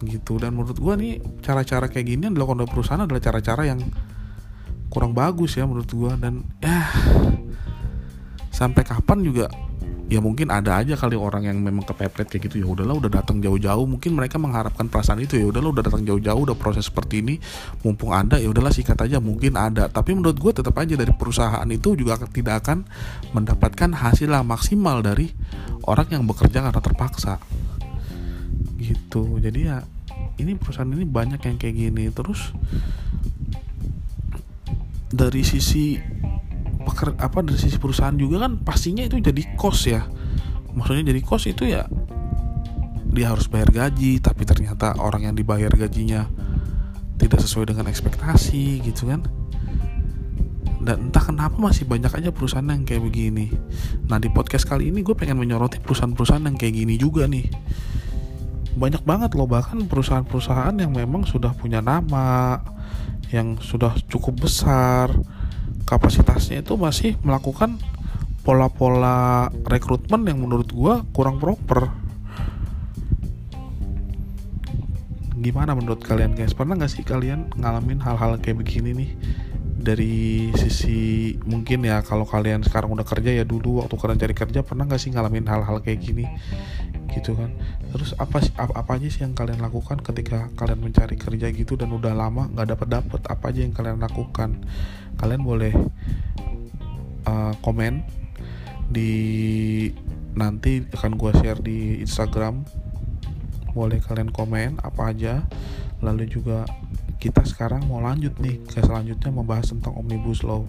Gitu. 0.04 0.38
Dan 0.38 0.60
menurut 0.60 0.78
gua 0.78 1.00
nih 1.00 1.24
cara-cara 1.42 1.88
kayak 1.88 2.06
gini 2.06 2.28
yang 2.28 2.36
dilakukan 2.36 2.68
oleh 2.68 2.70
perusahaan 2.70 3.02
adalah 3.02 3.24
cara-cara 3.24 3.66
yang 3.66 3.80
kurang 4.92 5.16
bagus 5.16 5.56
ya 5.56 5.64
menurut 5.64 5.90
gua. 5.90 6.20
Dan 6.20 6.44
ya 6.60 6.92
sampai 8.52 8.84
kapan 8.84 9.24
juga 9.24 9.48
ya 10.08 10.24
mungkin 10.24 10.48
ada 10.48 10.80
aja 10.80 10.96
kali 10.96 11.20
orang 11.20 11.52
yang 11.52 11.60
memang 11.60 11.84
kepepet 11.84 12.32
kayak 12.32 12.48
gitu. 12.48 12.64
Ya 12.64 12.68
udahlah 12.68 12.96
udah 12.96 13.12
datang 13.12 13.44
jauh-jauh. 13.44 13.84
Mungkin 13.84 14.16
mereka 14.16 14.40
mengharapkan 14.40 14.88
perasaan 14.88 15.20
itu. 15.20 15.36
Ya 15.36 15.48
udahlah 15.48 15.76
udah 15.76 15.84
datang 15.84 16.08
jauh-jauh 16.08 16.42
udah 16.48 16.56
proses 16.56 16.88
seperti 16.88 17.20
ini. 17.20 17.36
Mumpung 17.84 18.16
ada 18.16 18.40
ya 18.40 18.48
udahlah 18.48 18.72
sikat 18.72 18.96
aja. 19.04 19.20
Mungkin 19.20 19.60
ada. 19.60 19.92
Tapi 19.92 20.16
menurut 20.16 20.40
gue 20.40 20.52
tetap 20.56 20.76
aja 20.80 20.96
dari 20.96 21.12
perusahaan 21.12 21.68
itu 21.68 22.00
juga 22.00 22.16
tidak 22.32 22.64
akan 22.64 22.88
mendapatkan 23.36 23.90
hasil 23.92 24.32
yang 24.32 24.48
maksimal 24.48 25.04
dari 25.04 25.36
orang 25.84 26.08
yang 26.08 26.24
bekerja 26.24 26.64
karena 26.64 26.80
terpaksa. 26.80 27.44
Gitu. 28.80 29.44
Jadi 29.44 29.60
ya 29.68 29.84
ini 30.40 30.56
perusahaan 30.56 30.88
ini 30.88 31.04
banyak 31.04 31.44
yang 31.44 31.58
kayak 31.60 31.76
gini. 31.76 32.08
Terus 32.16 32.56
dari 35.12 35.44
sisi 35.44 36.00
peker, 36.88 37.20
apa 37.20 37.44
dari 37.44 37.60
sisi 37.60 37.76
perusahaan 37.76 38.16
juga 38.16 38.48
kan 38.48 38.64
pastinya 38.64 39.04
itu 39.04 39.20
jadi 39.20 39.44
kos 39.60 39.80
ya. 39.92 40.08
Maksudnya 40.72 41.12
jadi 41.12 41.22
kos 41.22 41.44
itu 41.52 41.68
ya 41.68 41.84
dia 43.12 43.34
harus 43.34 43.50
bayar 43.50 43.74
gaji 43.74 44.22
tapi 44.22 44.46
ternyata 44.46 44.94
orang 45.02 45.26
yang 45.26 45.36
dibayar 45.36 45.74
gajinya 45.74 46.30
tidak 47.18 47.42
sesuai 47.44 47.76
dengan 47.76 47.92
ekspektasi 47.92 48.80
gitu 48.86 49.12
kan. 49.12 49.26
Dan 50.78 51.12
entah 51.12 51.20
kenapa 51.20 51.60
masih 51.60 51.84
banyak 51.84 52.14
aja 52.14 52.30
perusahaan 52.32 52.64
yang 52.64 52.88
kayak 52.88 53.04
begini. 53.04 53.52
Nah 54.08 54.22
di 54.22 54.32
podcast 54.32 54.64
kali 54.64 54.88
ini 54.94 55.04
gue 55.04 55.18
pengen 55.18 55.36
menyoroti 55.36 55.84
perusahaan-perusahaan 55.84 56.48
yang 56.48 56.56
kayak 56.56 56.74
gini 56.80 56.96
juga 56.96 57.28
nih. 57.28 57.50
Banyak 58.78 59.04
banget 59.04 59.36
loh 59.36 59.50
bahkan 59.50 59.84
perusahaan-perusahaan 59.84 60.78
yang 60.78 60.94
memang 60.94 61.26
sudah 61.26 61.52
punya 61.58 61.82
nama 61.82 62.62
yang 63.34 63.60
sudah 63.60 63.92
cukup 64.08 64.48
besar 64.48 65.12
kapasitasnya 65.88 66.68
itu 66.68 66.76
masih 66.76 67.16
melakukan 67.24 67.80
pola-pola 68.44 69.48
rekrutmen 69.64 70.28
yang 70.28 70.44
menurut 70.44 70.68
gue 70.68 70.94
kurang 71.16 71.40
proper. 71.40 71.88
Gimana 75.40 75.72
menurut 75.80 76.04
kalian 76.04 76.36
guys? 76.36 76.52
Pernah 76.52 76.76
gak 76.76 76.92
sih 76.92 77.08
kalian 77.08 77.56
ngalamin 77.56 78.04
hal-hal 78.04 78.36
kayak 78.44 78.60
begini 78.60 78.92
nih? 78.92 79.12
Dari 79.78 80.52
sisi 80.60 81.32
mungkin 81.48 81.88
ya 81.88 82.04
kalau 82.04 82.28
kalian 82.28 82.68
sekarang 82.68 82.92
udah 82.92 83.08
kerja 83.08 83.32
ya 83.32 83.48
dulu 83.48 83.80
waktu 83.80 83.96
kalian 83.96 84.20
cari 84.20 84.36
kerja 84.36 84.60
pernah 84.68 84.84
gak 84.84 85.00
sih 85.00 85.16
ngalamin 85.16 85.48
hal-hal 85.48 85.80
kayak 85.80 86.04
gini 86.04 86.28
gitu 87.12 87.34
kan. 87.34 87.52
Terus 87.92 88.14
apa 88.20 88.44
sih 88.44 88.54
apa, 88.60 88.84
apa 88.84 88.92
aja 89.00 89.08
sih 89.08 89.22
yang 89.24 89.34
kalian 89.34 89.64
lakukan 89.64 90.00
ketika 90.04 90.52
kalian 90.60 90.84
mencari 90.84 91.16
kerja 91.16 91.48
gitu 91.52 91.80
dan 91.80 91.92
udah 91.92 92.14
lama 92.14 92.52
nggak 92.52 92.78
dapat 92.78 92.88
dapat 93.02 93.22
apa 93.28 93.46
aja 93.50 93.60
yang 93.64 93.74
kalian 93.74 94.00
lakukan? 94.00 94.62
Kalian 95.18 95.42
boleh 95.42 95.74
uh, 97.26 97.54
komen 97.64 98.04
di 98.88 99.12
nanti 100.38 100.86
akan 100.94 101.18
gue 101.18 101.32
share 101.42 101.60
di 101.64 102.04
Instagram. 102.04 102.64
Boleh 103.74 104.04
kalian 104.04 104.30
komen 104.30 104.84
apa 104.84 105.14
aja. 105.14 105.46
Lalu 106.04 106.30
juga 106.30 106.68
kita 107.18 107.42
sekarang 107.42 107.90
mau 107.90 107.98
lanjut 107.98 108.38
nih 108.38 108.62
ke 108.70 108.86
selanjutnya 108.86 109.34
membahas 109.34 109.74
tentang 109.74 109.98
omnibus 109.98 110.46
law. 110.46 110.62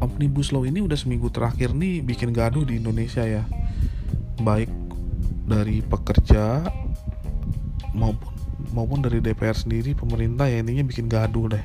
Omnibus 0.00 0.52
law 0.52 0.64
ini 0.68 0.84
udah 0.84 0.96
seminggu 0.96 1.32
terakhir 1.32 1.72
nih 1.72 2.04
bikin 2.04 2.36
gaduh 2.36 2.64
di 2.68 2.76
Indonesia 2.80 3.24
ya 3.24 3.48
baik 4.42 4.70
dari 5.46 5.82
pekerja 5.82 6.64
maupun 7.96 8.30
maupun 8.70 9.02
dari 9.02 9.18
DPR 9.18 9.56
sendiri 9.56 9.98
pemerintah 9.98 10.46
ya 10.46 10.62
intinya 10.62 10.84
bikin 10.86 11.10
gaduh 11.10 11.50
deh. 11.50 11.64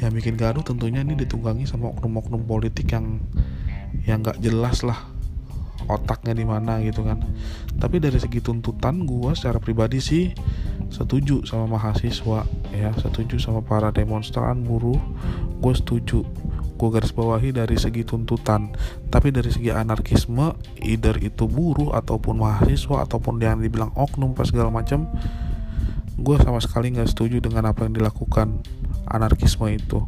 Ya 0.00 0.08
bikin 0.08 0.38
gaduh 0.40 0.64
tentunya 0.64 1.04
ini 1.04 1.12
ditunggangi 1.18 1.68
sama 1.68 1.92
oknum-oknum 1.92 2.48
politik 2.48 2.94
yang 2.96 3.20
yang 4.08 4.24
nggak 4.24 4.40
jelas 4.40 4.80
lah 4.80 4.96
otaknya 5.90 6.32
di 6.32 6.46
mana 6.46 6.80
gitu 6.80 7.04
kan. 7.04 7.20
Tapi 7.76 8.00
dari 8.00 8.16
segi 8.16 8.40
tuntutan 8.40 9.04
gue 9.04 9.34
secara 9.36 9.60
pribadi 9.60 10.00
sih 10.00 10.32
setuju 10.90 11.46
sama 11.46 11.78
mahasiswa 11.78 12.42
ya 12.74 12.90
setuju 12.98 13.36
sama 13.36 13.60
para 13.60 13.92
demonstran 13.92 14.64
buruh. 14.64 14.98
Gue 15.60 15.74
setuju 15.76 16.24
gue 16.80 16.88
garis 16.88 17.12
bawahi 17.12 17.52
dari 17.52 17.76
segi 17.76 18.08
tuntutan 18.08 18.72
tapi 19.12 19.28
dari 19.28 19.52
segi 19.52 19.68
anarkisme 19.68 20.56
either 20.80 21.20
itu 21.20 21.44
buruh 21.44 21.92
ataupun 21.92 22.40
mahasiswa 22.40 23.04
ataupun 23.04 23.36
yang 23.36 23.60
dibilang 23.60 23.92
oknum 23.92 24.32
pas 24.32 24.48
segala 24.48 24.72
macam 24.72 25.04
gue 26.20 26.36
sama 26.40 26.60
sekali 26.64 26.96
nggak 26.96 27.12
setuju 27.12 27.44
dengan 27.44 27.68
apa 27.68 27.84
yang 27.84 27.96
dilakukan 27.96 28.60
anarkisme 29.08 29.66
itu. 29.72 30.04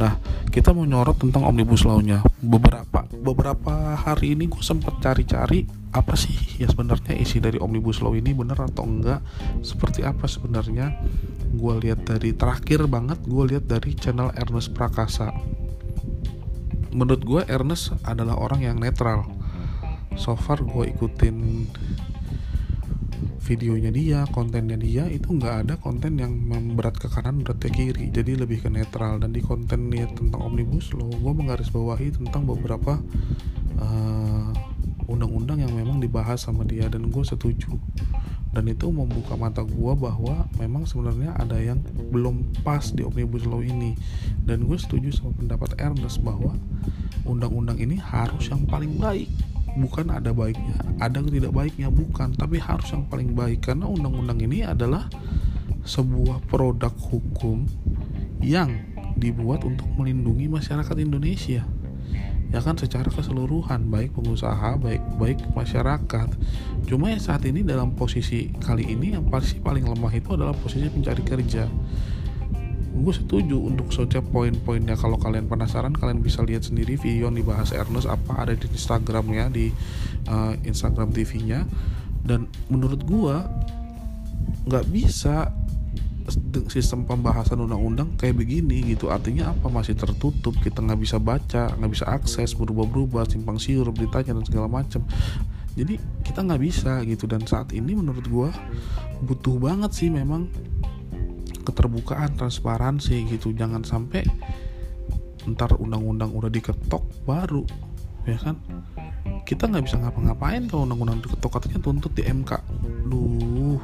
Nah, 0.00 0.16
kita 0.48 0.72
mau 0.72 0.88
nyorot 0.88 1.20
tentang 1.20 1.44
omnibus 1.44 1.84
law-nya. 1.84 2.24
Beberapa 2.40 3.04
beberapa 3.12 3.94
hari 3.94 4.32
ini 4.34 4.48
gue 4.48 4.64
sempat 4.64 4.98
cari-cari 5.04 5.68
apa 5.92 6.16
sih 6.16 6.32
ya 6.56 6.66
sebenarnya 6.72 7.12
isi 7.20 7.36
dari 7.36 7.60
omnibus 7.60 8.00
law 8.00 8.16
ini 8.16 8.32
benar 8.32 8.64
atau 8.64 8.88
enggak? 8.88 9.20
Seperti 9.60 10.02
apa 10.02 10.24
sebenarnya? 10.24 10.96
Gue 11.52 11.76
lihat 11.84 12.08
dari 12.08 12.32
terakhir 12.32 12.88
banget, 12.88 13.20
gue 13.28 13.44
lihat 13.52 13.68
dari 13.68 13.92
channel 13.92 14.32
Ernest 14.32 14.72
Prakasa. 14.72 15.30
Menurut 16.92 17.22
gue 17.24 17.42
Ernest 17.48 17.96
adalah 18.04 18.36
orang 18.36 18.60
yang 18.60 18.76
netral. 18.76 19.24
So 20.14 20.36
far 20.36 20.60
gue 20.60 20.92
ikutin 20.92 21.66
videonya 23.42 23.90
dia 23.90 24.20
kontennya 24.30 24.78
dia 24.78 25.04
itu 25.10 25.34
nggak 25.34 25.66
ada 25.66 25.74
konten 25.80 26.14
yang 26.14 26.30
memberat 26.30 26.94
ke 26.94 27.08
kanan 27.08 27.42
berat 27.42 27.58
ke 27.58 27.72
kiri. 27.72 28.12
Jadi 28.12 28.36
lebih 28.36 28.62
ke 28.62 28.68
netral. 28.68 29.18
Dan 29.18 29.32
di 29.32 29.40
kontennya 29.40 30.04
tentang 30.12 30.44
omnibus 30.44 30.92
law 30.92 31.08
gue 31.08 31.32
menggarisbawahi 31.32 32.22
tentang 32.22 32.44
beberapa 32.44 33.00
undang 33.80 34.52
eh, 34.52 35.10
undang-undang 35.12 35.58
yang 35.64 35.72
memang 35.72 35.98
dibahas 35.98 36.44
sama 36.44 36.68
dia. 36.68 36.92
Dan 36.92 37.08
gue 37.08 37.24
setuju 37.24 37.72
dan 38.52 38.68
itu 38.68 38.92
membuka 38.92 39.32
mata 39.32 39.64
gue 39.64 39.92
bahwa 39.96 40.44
memang 40.60 40.84
sebenarnya 40.84 41.32
ada 41.40 41.56
yang 41.56 41.80
belum 42.12 42.52
pas 42.60 42.92
di 42.92 43.00
omnibus 43.00 43.48
law 43.48 43.64
ini. 43.64 43.96
Dan 44.44 44.68
gue 44.68 44.76
setuju 44.76 45.08
sama 45.08 45.32
pendapat 45.40 45.72
Ernest 45.80 46.20
bahwa 46.20 46.52
undang-undang 47.24 47.80
ini 47.80 47.96
harus 47.96 48.52
yang 48.52 48.68
paling 48.68 49.00
baik. 49.00 49.32
Bukan 49.72 50.12
ada 50.12 50.36
baiknya 50.36 50.76
ada 51.00 51.24
tidak 51.24 51.56
baiknya 51.56 51.88
bukan. 51.88 52.36
Tapi 52.36 52.60
harus 52.60 52.92
yang 52.92 53.08
paling 53.08 53.32
baik. 53.32 53.64
Karena 53.64 53.88
undang-undang 53.88 54.36
ini 54.44 54.68
adalah 54.68 55.08
sebuah 55.88 56.44
produk 56.46 56.92
hukum 56.92 57.64
yang 58.44 58.70
dibuat 59.16 59.64
untuk 59.64 59.88
melindungi 59.96 60.46
masyarakat 60.46 60.96
Indonesia 61.00 61.64
ya 62.52 62.60
kan 62.60 62.76
secara 62.76 63.08
keseluruhan 63.08 63.88
baik 63.88 64.12
pengusaha 64.12 64.76
baik 64.76 65.00
baik 65.16 65.40
masyarakat. 65.56 66.28
Cuma 66.84 67.08
ya 67.08 67.18
saat 67.18 67.42
ini 67.48 67.64
dalam 67.64 67.96
posisi 67.96 68.52
kali 68.60 68.92
ini 68.92 69.16
yang 69.16 69.26
pasti 69.32 69.58
paling 69.58 69.88
lemah 69.88 70.12
itu 70.12 70.36
adalah 70.36 70.52
posisi 70.52 70.86
pencari 70.92 71.24
kerja. 71.24 71.64
Gue 72.92 73.14
setuju 73.16 73.56
untuk 73.56 73.88
setiap 73.88 74.28
poin-poinnya. 74.28 75.00
Kalau 75.00 75.16
kalian 75.16 75.48
penasaran 75.48 75.96
kalian 75.96 76.20
bisa 76.20 76.44
lihat 76.44 76.68
sendiri 76.68 77.00
video 77.00 77.32
yang 77.32 77.40
dibahas 77.40 77.72
Ernest 77.72 78.06
apa 78.06 78.44
ada 78.44 78.52
di 78.52 78.68
Instagramnya 78.68 79.48
di 79.48 79.72
uh, 80.28 80.52
Instagram 80.62 81.08
TV-nya 81.10 81.64
dan 82.22 82.46
menurut 82.68 83.00
gue 83.02 83.36
nggak 84.68 84.86
bisa 84.92 85.50
sistem 86.68 87.04
pembahasan 87.04 87.60
undang-undang 87.60 88.16
kayak 88.16 88.40
begini 88.40 88.82
gitu. 88.96 89.12
Artinya 89.12 89.52
apa? 89.52 89.68
Masih 89.68 89.96
tertutup. 89.96 90.56
Kita 90.58 90.80
nggak 90.80 91.00
bisa 91.00 91.16
baca 91.20 91.72
nggak 91.76 91.92
bisa 91.92 92.06
akses 92.08 92.56
berubah-berubah 92.56 93.28
simpang 93.28 93.60
siur 93.60 93.88
beritanya 93.92 94.36
dan 94.36 94.44
segala 94.44 94.68
macam 94.68 95.04
jadi 95.72 95.96
kita 96.24 96.44
nggak 96.44 96.62
bisa 96.62 97.00
gitu. 97.08 97.24
Dan 97.24 97.44
saat 97.48 97.72
ini 97.72 97.96
menurut 97.96 98.24
gue 98.28 98.50
butuh 99.24 99.56
banget 99.56 99.92
sih 99.96 100.08
memang 100.12 100.48
keterbukaan 101.64 102.36
transparansi 102.36 103.24
gitu. 103.32 103.56
Jangan 103.56 103.84
sampai 103.84 104.24
ntar 105.42 105.74
undang-undang 105.74 106.30
udah 106.30 106.52
diketok 106.52 107.02
baru 107.24 107.64
ya 108.28 108.38
kan? 108.38 108.60
Kita 109.42 109.66
nggak 109.66 109.84
bisa 109.88 109.96
ngapa-ngapain 109.98 110.68
kalau 110.68 110.84
undang-undang 110.84 111.24
diketok. 111.24 111.60
Katanya 111.60 111.80
tuntut 111.80 112.12
di 112.12 112.22
MK 112.28 112.52
duh 113.08 113.80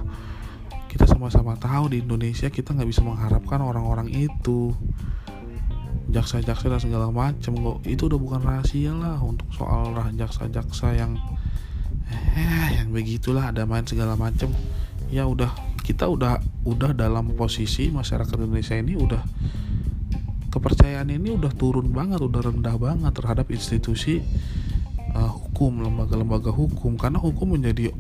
kita 0.89 1.05
sama-sama 1.05 1.55
tahu 1.61 1.93
di 1.93 2.01
Indonesia 2.01 2.49
kita 2.49 2.73
nggak 2.73 2.89
bisa 2.89 3.05
mengharapkan 3.05 3.61
orang-orang 3.61 4.09
itu. 4.09 4.73
Jaksa-jaksa 6.09 6.73
dan 6.73 6.81
segala 6.81 7.13
macam 7.13 7.53
kok. 7.53 7.79
Itu 7.85 8.09
udah 8.09 8.17
bukan 8.17 8.41
rahasia 8.41 8.97
lah 8.97 9.21
untuk 9.21 9.53
soal 9.53 9.93
jaksa-jaksa 10.17 10.97
yang 10.97 11.21
eh 12.09 12.81
yang 12.81 12.89
begitulah 12.89 13.53
ada 13.53 13.69
main 13.69 13.85
segala 13.85 14.17
macam. 14.17 14.49
Ya 15.13 15.29
udah 15.29 15.53
kita 15.85 16.09
udah 16.09 16.41
udah 16.65 16.97
dalam 16.97 17.37
posisi 17.37 17.93
masyarakat 17.93 18.37
Indonesia 18.41 18.77
ini 18.77 18.97
udah 18.97 19.21
kepercayaan 20.49 21.13
ini 21.13 21.37
udah 21.37 21.53
turun 21.53 21.93
banget 21.93 22.25
udah 22.25 22.41
rendah 22.41 22.77
banget 22.81 23.13
terhadap 23.13 23.53
institusi 23.53 24.25
uh, 25.13 25.29
hukum 25.29 25.85
lembaga-lembaga 25.85 26.49
hukum. 26.49 26.97
Karena 26.97 27.21
hukum 27.21 27.53
menjadi 27.53 27.93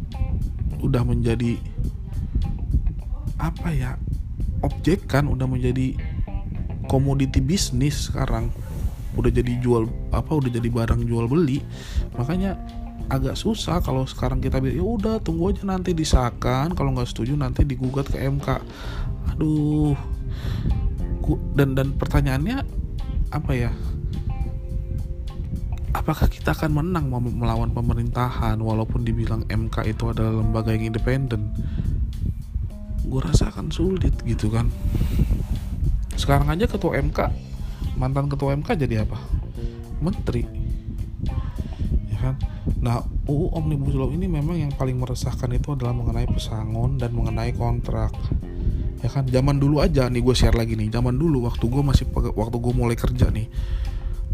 udah 0.80 1.04
menjadi 1.04 1.60
apa 3.38 3.70
ya 3.70 3.94
objek 4.66 5.06
kan 5.06 5.30
udah 5.30 5.46
menjadi 5.46 5.94
komoditi 6.90 7.38
bisnis 7.38 8.10
sekarang. 8.10 8.50
Udah 9.14 9.30
jadi 9.30 9.60
jual 9.60 9.86
apa 10.10 10.34
udah 10.34 10.50
jadi 10.50 10.66
barang 10.66 11.04
jual 11.06 11.28
beli. 11.30 11.62
Makanya 12.16 12.58
agak 13.08 13.38
susah 13.40 13.80
kalau 13.80 14.04
sekarang 14.04 14.42
kita 14.42 14.60
bilang 14.60 14.76
ya 14.76 14.84
udah 14.84 15.14
tunggu 15.22 15.54
aja 15.54 15.62
nanti 15.68 15.94
disahkan. 15.94 16.74
Kalau 16.74 16.96
nggak 16.96 17.08
setuju 17.08 17.36
nanti 17.36 17.62
digugat 17.62 18.10
ke 18.10 18.18
MK 18.18 18.48
aduh. 19.36 19.94
Dan 21.52 21.76
dan 21.76 21.92
pertanyaannya 21.92 22.64
apa 23.36 23.52
ya? 23.52 23.70
Apakah 25.92 26.30
kita 26.30 26.56
akan 26.56 26.80
menang 26.80 27.12
melawan 27.12 27.68
pemerintahan 27.68 28.56
walaupun 28.64 29.04
dibilang 29.04 29.44
MK 29.50 29.92
itu 29.92 30.08
adalah 30.08 30.40
lembaga 30.40 30.72
yang 30.72 30.88
independen 30.88 31.52
gue 33.04 33.20
rasa 33.20 33.52
akan 33.52 33.70
sulit 33.70 34.14
gitu 34.24 34.50
kan. 34.50 34.72
Sekarang 36.18 36.50
aja 36.50 36.66
ketua 36.66 36.98
MK 36.98 37.48
mantan 37.98 38.30
ketua 38.30 38.54
MK 38.54 38.78
jadi 38.78 39.02
apa? 39.02 39.18
Menteri. 39.98 40.46
Ya 42.08 42.16
kan? 42.22 42.34
Nah 42.78 43.02
UU 43.26 43.58
Omnibus 43.58 43.94
Law 43.98 44.14
ini 44.14 44.30
memang 44.30 44.54
yang 44.54 44.70
paling 44.72 44.96
meresahkan 44.96 45.50
itu 45.50 45.74
adalah 45.74 45.92
mengenai 45.92 46.30
pesangon 46.30 46.96
dan 46.96 47.10
mengenai 47.10 47.50
kontrak. 47.58 48.14
Ya 49.02 49.10
kan? 49.10 49.26
Zaman 49.26 49.58
dulu 49.58 49.82
aja 49.82 50.06
nih 50.06 50.22
gue 50.22 50.34
share 50.34 50.54
lagi 50.54 50.78
nih. 50.78 50.94
Zaman 50.94 51.18
dulu 51.18 51.50
waktu 51.50 51.66
gue 51.66 51.82
masih 51.82 52.06
waktu 52.14 52.56
gue 52.56 52.72
mulai 52.72 52.94
kerja 52.94 53.28
nih. 53.34 53.50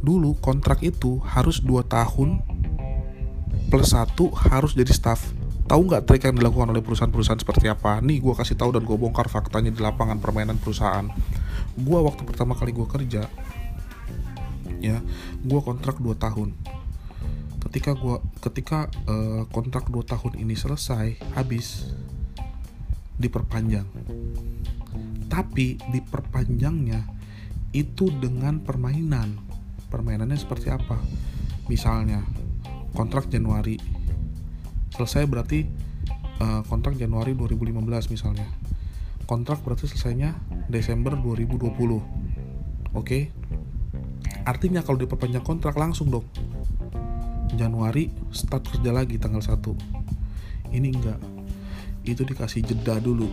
Dulu 0.05 0.37
kontrak 0.45 0.85
itu 0.85 1.25
harus 1.25 1.65
2 1.65 1.81
tahun 1.89 2.45
plus 3.73 3.97
satu 3.97 4.29
harus 4.37 4.77
jadi 4.77 4.93
staff 4.93 5.33
tahu 5.65 5.81
nggak 5.89 6.05
trik 6.05 6.29
yang 6.29 6.37
dilakukan 6.37 6.71
oleh 6.73 6.85
perusahaan-perusahaan 6.85 7.41
seperti 7.41 7.67
apa? 7.73 8.01
Nih 8.05 8.21
gue 8.21 8.35
kasih 8.37 8.57
tahu 8.57 8.77
dan 8.77 8.85
gue 8.85 8.97
bongkar 8.97 9.33
faktanya 9.33 9.73
di 9.73 9.81
lapangan 9.81 10.21
permainan 10.21 10.61
perusahaan. 10.61 11.09
Gue 11.75 11.99
waktu 12.05 12.23
pertama 12.23 12.53
kali 12.53 12.71
gue 12.71 12.87
kerja 12.87 13.25
ya 14.85 15.01
gue 15.41 15.61
kontrak 15.65 15.97
2 15.97 16.13
tahun. 16.21 16.53
Ketika 17.65 17.97
gue 17.97 18.21
ketika 18.45 18.93
uh, 19.09 19.49
kontrak 19.49 19.89
2 19.89 20.05
tahun 20.05 20.33
ini 20.37 20.53
selesai 20.53 21.17
habis 21.33 21.89
diperpanjang. 23.17 23.89
Tapi 25.33 25.81
diperpanjangnya 25.89 27.01
itu 27.73 28.13
dengan 28.13 28.61
permainan. 28.61 29.41
Permainannya 29.89 30.37
seperti 30.37 30.69
apa? 30.71 31.01
Misalnya 31.67 32.23
kontrak 32.93 33.33
Januari 33.33 33.81
selesai 34.95 35.27
berarti 35.27 35.67
uh, 36.39 36.63
kontrak 36.71 36.95
Januari 36.95 37.35
2015 37.35 38.15
misalnya. 38.15 38.47
Kontrak 39.27 39.65
berarti 39.67 39.91
selesainya 39.91 40.39
Desember 40.71 41.19
2020 41.19 41.59
oke? 41.59 42.01
Okay? 42.95 43.35
artinya 44.45 44.85
kalau 44.85 45.01
diperpanjang 45.01 45.45
kontrak 45.45 45.75
langsung 45.75 46.13
dong. 46.13 46.27
Januari 47.57 48.13
start 48.35 48.67
kerja 48.67 48.91
lagi 48.93 49.17
tanggal 49.17 49.41
1 49.41 50.75
ini 50.75 50.91
enggak. 50.93 51.21
Itu 52.05 52.27
dikasih 52.27 52.67
jeda 52.67 53.01
dulu. 53.01 53.31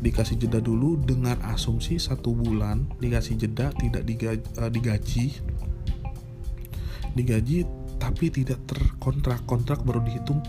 Dikasih 0.00 0.36
jeda 0.40 0.62
dulu 0.62 0.96
dengan 1.00 1.36
asumsi 1.44 2.00
satu 2.00 2.32
bulan 2.32 2.88
dikasih 3.00 3.36
jeda 3.36 3.72
tidak 3.76 4.04
digaji, 4.06 4.44
uh, 4.60 4.70
digaji. 4.70 5.26
Digaji 7.10 7.66
tapi 8.10 8.26
tidak 8.34 8.58
terkontrak 8.66 9.46
kontrak 9.46 9.86
baru 9.86 10.02
dihitung 10.02 10.42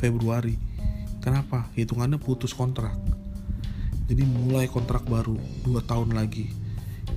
Februari 0.00 0.72
Kenapa? 1.22 1.70
Hitungannya 1.78 2.18
putus 2.18 2.50
kontrak. 2.50 2.98
Jadi 4.10 4.26
mulai 4.26 4.66
kontrak 4.66 5.06
baru 5.06 5.38
2 5.62 5.78
tahun 5.86 6.18
lagi. 6.18 6.50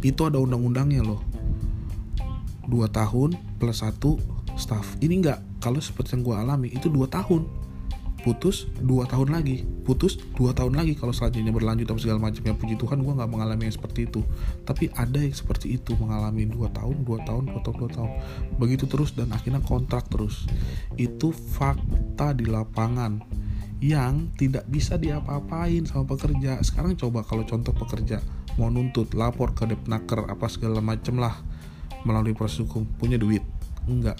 Itu 0.06 0.30
ada 0.30 0.38
undang-undangnya 0.38 1.02
loh. 1.02 1.26
2 2.70 2.86
tahun 2.94 3.34
plus 3.58 3.82
1 3.82 3.98
staff. 4.62 5.02
Ini 5.02 5.13
enggak. 5.26 5.41
Kalau 5.58 5.82
seperti 5.82 6.13
yang 6.13 6.22
gue 6.22 6.36
alami 6.38 6.70
itu 6.70 6.86
2 6.86 7.10
tahun. 7.10 7.50
Putus 8.22 8.70
2 8.86 9.10
tahun 9.10 9.34
lagi. 9.34 9.65
Putus 9.86 10.17
2 10.34 10.52
tahun 10.58 10.74
lagi 10.74 10.98
kalau 10.98 11.13
selanjutnya 11.13 11.54
berlanjut 11.54 11.86
dan 11.86 12.02
segala 12.02 12.19
macam. 12.19 12.41
Ya 12.41 12.58
puji 12.58 12.76
Tuhan 12.76 13.06
gue 13.06 13.13
nggak 13.13 13.30
mengalami 13.30 13.69
yang 13.69 13.76
seperti 13.78 14.10
itu. 14.10 14.26
Tapi 14.65 14.89
ada 14.98 15.21
yang 15.21 15.32
seperti 15.38 15.78
itu 15.78 15.93
mengalami 15.95 16.50
2 16.50 16.58
tahun, 16.74 17.06
2 17.06 17.28
tahun, 17.30 17.43
2 17.54 17.62
tahun, 17.62 17.76
2 17.86 17.95
tahun. 17.95 18.12
Begitu 18.58 18.89
terus 18.89 19.13
dan 19.13 19.30
akhirnya 19.30 19.62
kontrak 19.62 20.10
terus. 20.10 20.50
Itu 20.98 21.30
fakta 21.30 22.34
di 22.34 22.50
lapangan 22.50 23.21
yang 23.84 24.34
tidak 24.39 24.65
bisa 24.71 24.95
diapa-apain 24.95 25.86
sama 25.86 26.08
pekerja 26.08 26.58
sekarang 26.63 26.95
coba 26.95 27.28
kalau 27.28 27.43
contoh 27.43 27.76
pekerja 27.76 28.24
mau 28.56 28.71
nuntut 28.71 29.12
lapor 29.12 29.52
ke 29.52 29.67
depnaker 29.67 30.32
apa 30.32 30.48
segala 30.48 30.80
macem 30.80 31.19
lah 31.19 31.36
melalui 32.08 32.32
proses 32.32 32.63
hukum 32.63 32.88
punya 32.98 33.19
duit 33.19 33.43
enggak 33.86 34.15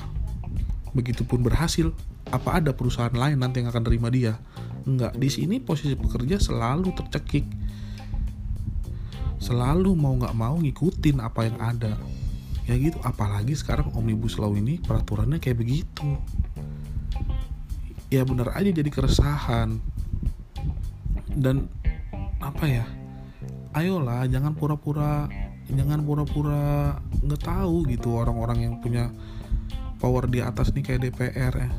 begitupun 0.91 1.39
berhasil 1.39 1.95
apa 2.30 2.60
ada 2.60 2.75
perusahaan 2.75 3.13
lain 3.13 3.39
nanti 3.39 3.63
yang 3.63 3.71
akan 3.71 3.84
terima 3.86 4.12
dia 4.12 4.36
enggak 4.86 5.17
di 5.17 5.30
sini 5.30 5.58
posisi 5.58 5.98
pekerja 5.98 6.38
selalu 6.38 6.93
tercekik. 6.93 7.45
Selalu 9.41 9.93
mau 9.93 10.13
nggak 10.17 10.38
mau 10.38 10.56
ngikutin 10.58 11.21
apa 11.21 11.50
yang 11.50 11.58
ada. 11.62 11.93
Ya 12.65 12.74
gitu 12.78 12.98
apalagi 13.06 13.54
sekarang 13.54 13.93
omnibus 13.93 14.41
law 14.41 14.54
ini 14.54 14.82
peraturannya 14.82 15.38
kayak 15.38 15.62
begitu. 15.62 16.17
Ya 18.10 18.26
bener 18.26 18.54
aja 18.54 18.69
jadi 18.69 18.89
keresahan. 18.89 19.78
Dan 21.36 21.69
apa 22.41 22.65
ya? 22.65 22.86
Ayolah 23.76 24.24
jangan 24.32 24.56
pura-pura 24.56 25.28
jangan 25.65 26.06
pura-pura 26.06 26.95
nggak 27.26 27.41
tahu 27.41 27.89
gitu 27.89 28.21
orang-orang 28.21 28.69
yang 28.69 28.76
punya 28.78 29.10
power 29.98 30.30
di 30.30 30.38
atas 30.38 30.69
nih 30.78 30.86
kayak 30.86 31.02
DPR 31.10 31.54
ya 31.58 31.69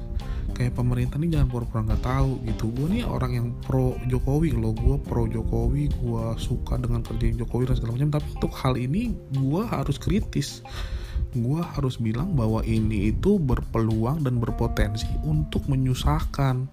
kayak 0.56 0.72
pemerintah 0.72 1.20
nih 1.20 1.36
jangan 1.36 1.52
pura-pura 1.52 1.84
nggak 1.84 2.00
tahu 2.00 2.40
gitu. 2.48 2.72
Gue 2.72 2.88
nih 2.96 3.04
orang 3.04 3.32
yang 3.36 3.46
pro 3.60 3.92
Jokowi 4.08 4.56
loh. 4.56 4.72
Gue 4.72 4.96
pro 4.96 5.28
Jokowi 5.28 5.92
gue 5.92 6.24
suka 6.40 6.80
dengan 6.80 7.04
kerja 7.04 7.28
Jokowi 7.36 7.68
dan 7.68 7.76
segala 7.76 7.92
macam. 8.00 8.10
Tapi 8.16 8.26
untuk 8.40 8.52
hal 8.56 8.74
ini 8.80 9.12
gue 9.36 9.62
harus 9.68 10.00
kritis. 10.00 10.64
Gue 11.36 11.60
harus 11.60 12.00
bilang 12.00 12.32
bahwa 12.32 12.64
ini 12.64 13.12
itu 13.12 13.36
berpeluang 13.36 14.24
dan 14.24 14.40
berpotensi 14.40 15.04
untuk 15.28 15.68
menyusahkan 15.68 16.64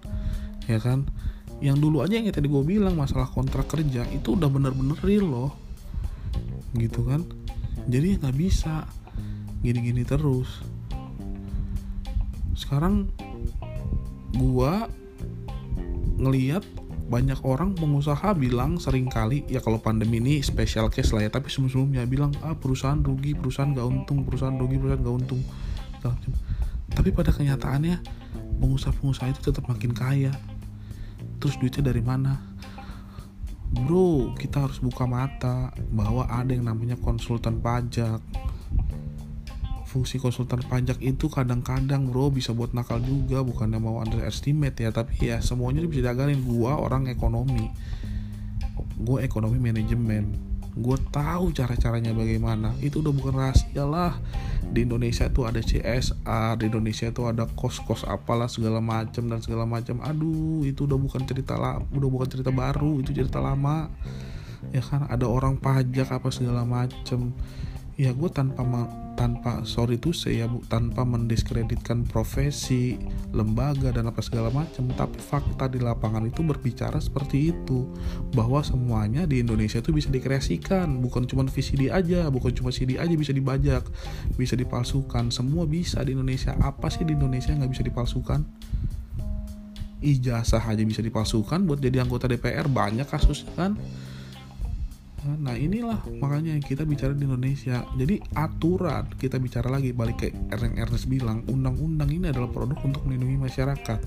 ya 0.64 0.80
kan? 0.80 1.04
Yang 1.60 1.76
dulu 1.84 2.00
aja 2.00 2.16
yang 2.16 2.32
tadi 2.32 2.48
gue 2.48 2.64
bilang 2.64 2.96
masalah 2.96 3.28
kontrak 3.28 3.68
kerja 3.68 4.08
itu 4.08 4.32
udah 4.32 4.48
bener-bener 4.48 4.96
real 5.04 5.28
loh. 5.28 5.52
Gitu 6.72 7.04
kan? 7.04 7.20
Jadi 7.84 8.16
nggak 8.16 8.36
bisa. 8.40 8.88
Gini-gini 9.60 10.08
terus. 10.08 10.48
Sekarang 12.56 13.12
gue 14.34 14.72
ngeliat 16.18 16.64
banyak 17.04 17.36
orang 17.44 17.76
pengusaha 17.76 18.32
bilang 18.32 18.80
sering 18.80 19.12
kali 19.12 19.44
ya 19.44 19.60
kalau 19.60 19.76
pandemi 19.76 20.18
ini 20.24 20.40
special 20.40 20.88
case 20.88 21.12
lah 21.12 21.28
ya 21.28 21.30
tapi 21.30 21.52
sebelum-sebelumnya 21.52 22.08
bilang 22.08 22.32
ah 22.40 22.56
perusahaan 22.56 22.96
rugi 22.96 23.36
perusahaan 23.36 23.76
gak 23.76 23.84
untung 23.84 24.24
perusahaan 24.24 24.56
rugi 24.56 24.76
perusahaan 24.80 25.04
gak 25.04 25.16
untung. 25.16 25.42
Tapi 26.94 27.10
pada 27.10 27.34
kenyataannya 27.34 28.00
pengusaha-pengusaha 28.60 29.34
itu 29.34 29.40
tetap 29.50 29.66
makin 29.66 29.92
kaya. 29.92 30.32
Terus 31.42 31.60
duitnya 31.60 31.92
dari 31.92 32.00
mana? 32.00 32.40
Bro 33.74 34.38
kita 34.38 34.64
harus 34.64 34.78
buka 34.78 35.04
mata 35.04 35.74
bahwa 35.90 36.30
ada 36.30 36.54
yang 36.54 36.70
namanya 36.70 36.94
konsultan 36.94 37.58
pajak 37.58 38.22
fungsi 39.94 40.18
konsultan 40.18 40.58
pajak 40.66 40.98
itu 40.98 41.30
kadang-kadang 41.30 42.10
bro 42.10 42.34
bisa 42.34 42.50
buat 42.50 42.74
nakal 42.74 42.98
juga. 42.98 43.46
Bukannya 43.46 43.78
mau 43.78 44.02
underestimate 44.02 44.82
ya 44.82 44.90
tapi 44.90 45.30
ya 45.30 45.38
semuanya 45.38 45.86
bisa 45.86 46.10
diagalin. 46.10 46.42
Gua 46.42 46.74
orang 46.82 47.06
ekonomi. 47.06 47.70
Gue 48.98 49.22
ekonomi 49.22 49.62
manajemen. 49.62 50.34
Gue 50.74 50.98
tahu 51.14 51.54
cara-caranya 51.54 52.10
bagaimana. 52.10 52.74
Itu 52.82 52.98
udah 52.98 53.14
bukan 53.14 53.34
rahasia 53.38 53.86
lah. 53.86 54.18
Di 54.74 54.82
Indonesia 54.82 55.30
tuh 55.30 55.46
ada 55.46 55.62
CSR 55.62 56.58
di 56.58 56.66
Indonesia 56.66 57.14
tuh 57.14 57.30
ada 57.30 57.46
kos-kos 57.46 58.02
apalah 58.10 58.50
segala 58.50 58.82
macam 58.82 59.30
dan 59.30 59.38
segala 59.38 59.62
macam 59.70 60.02
aduh 60.02 60.66
itu 60.66 60.90
udah 60.90 60.98
bukan 60.98 61.22
cerita 61.30 61.54
lah 61.54 61.78
udah 61.94 62.08
bukan 62.10 62.26
cerita 62.26 62.50
baru 62.50 62.98
itu 62.98 63.14
cerita 63.14 63.38
lama. 63.38 63.86
Ya 64.74 64.82
kan 64.82 65.06
ada 65.06 65.30
orang 65.30 65.62
pajak 65.62 66.10
apa 66.10 66.26
segala 66.34 66.66
macem. 66.66 67.30
Ya 67.94 68.10
gue 68.10 68.26
tanpa 68.34 68.66
tanpa 69.14 69.62
sorry 69.62 69.96
tuh 69.98 70.12
saya 70.14 70.50
bu 70.50 70.60
tanpa 70.66 71.06
mendiskreditkan 71.06 72.04
profesi 72.06 72.98
lembaga 73.30 73.94
dan 73.94 74.10
apa 74.10 74.20
segala 74.20 74.50
macam. 74.50 74.90
Tapi 74.92 75.18
fakta 75.18 75.70
di 75.70 75.80
lapangan 75.80 76.26
itu 76.26 76.42
berbicara 76.42 76.98
seperti 76.98 77.54
itu 77.54 77.88
bahwa 78.34 78.60
semuanya 78.60 79.24
di 79.24 79.40
Indonesia 79.40 79.80
itu 79.80 79.94
bisa 79.94 80.10
dikreasikan. 80.10 81.00
Bukan 81.00 81.26
cuma 81.30 81.46
VCD 81.46 81.88
aja 81.88 82.26
bukan 82.28 82.52
cuma 82.52 82.74
CD 82.74 82.98
aja 82.98 83.14
bisa 83.14 83.30
dibajak 83.30 83.86
bisa 84.34 84.58
dipalsukan. 84.58 85.30
Semua 85.30 85.64
bisa 85.64 86.02
di 86.02 86.12
Indonesia. 86.12 86.52
Apa 86.60 86.90
sih 86.90 87.06
di 87.06 87.14
Indonesia 87.14 87.54
nggak 87.54 87.70
bisa 87.70 87.82
dipalsukan? 87.86 88.44
Ijazah 90.04 90.60
aja 90.60 90.84
bisa 90.84 91.00
dipalsukan 91.00 91.64
buat 91.64 91.80
jadi 91.80 92.04
anggota 92.04 92.28
DPR 92.28 92.68
banyak 92.68 93.08
kasusnya 93.08 93.48
kan 93.56 93.72
Nah 95.24 95.56
inilah 95.56 96.04
makanya 96.20 96.52
kita 96.60 96.84
bicara 96.84 97.16
di 97.16 97.24
Indonesia. 97.24 97.80
Jadi 97.96 98.20
aturan 98.36 99.08
kita 99.16 99.40
bicara 99.40 99.72
lagi 99.72 99.96
balik 99.96 100.20
ke 100.20 100.28
yang 100.52 100.76
Ernest 100.76 101.08
bilang, 101.08 101.40
undang-undang 101.48 102.12
ini 102.12 102.28
adalah 102.28 102.52
produk 102.52 102.76
untuk 102.84 103.08
melindungi 103.08 103.40
masyarakat. 103.40 103.98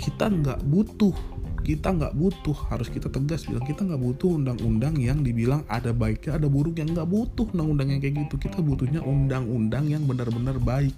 Kita 0.00 0.32
nggak 0.32 0.64
butuh, 0.64 1.12
kita 1.60 1.92
nggak 1.92 2.16
butuh 2.16 2.56
harus 2.72 2.88
kita 2.88 3.12
tegas 3.12 3.44
bilang 3.44 3.64
kita 3.68 3.84
nggak 3.84 4.00
butuh 4.00 4.40
undang-undang 4.40 4.96
yang 4.96 5.20
dibilang 5.20 5.68
ada 5.68 5.92
baiknya 5.92 6.40
ada 6.40 6.48
buruk 6.48 6.80
yang 6.80 6.96
nggak 6.96 7.08
butuh 7.08 7.44
undang-undang 7.52 7.92
yang 7.92 8.00
kayak 8.00 8.24
gitu. 8.24 8.48
Kita 8.48 8.64
butuhnya 8.64 9.04
undang-undang 9.04 9.84
yang 9.92 10.08
benar-benar 10.08 10.56
baik. 10.64 10.96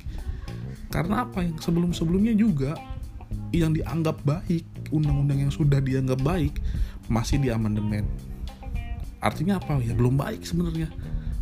Karena 0.94 1.26
apa 1.26 1.42
yang 1.42 1.58
sebelum-sebelumnya 1.58 2.38
juga 2.38 2.78
yang 3.50 3.74
dianggap 3.74 4.22
baik, 4.22 4.94
undang-undang 4.94 5.42
yang 5.42 5.50
sudah 5.50 5.82
dianggap 5.82 6.22
baik 6.22 6.62
masih 7.10 7.42
di 7.42 7.50
amandemen 7.50 8.06
Artinya 9.26 9.58
apa? 9.58 9.82
Ya 9.82 9.90
belum 9.90 10.22
baik 10.22 10.46
sebenarnya. 10.46 10.86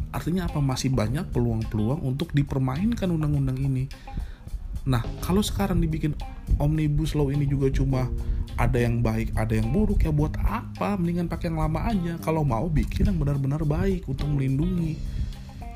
Artinya 0.09 0.49
apa? 0.49 0.57
Masih 0.65 0.89
banyak 0.89 1.29
peluang-peluang 1.29 2.01
untuk 2.01 2.33
dipermainkan 2.33 3.13
undang-undang 3.13 3.61
ini. 3.61 3.85
Nah, 4.89 5.05
kalau 5.21 5.45
sekarang 5.45 5.85
dibikin 5.85 6.17
omnibus 6.57 7.13
law 7.13 7.29
ini 7.29 7.45
juga 7.45 7.69
cuma 7.69 8.09
ada 8.57 8.81
yang 8.81 9.05
baik, 9.05 9.37
ada 9.37 9.53
yang 9.53 9.69
buruk 9.69 10.01
ya 10.01 10.13
buat 10.15 10.33
apa? 10.41 10.97
Mendingan 10.97 11.29
pakai 11.29 11.53
yang 11.53 11.61
lama 11.61 11.85
aja. 11.85 12.17
Kalau 12.25 12.41
mau 12.41 12.73
bikin 12.73 13.13
yang 13.13 13.21
benar-benar 13.21 13.61
baik 13.69 14.09
untuk 14.09 14.33
melindungi 14.33 14.97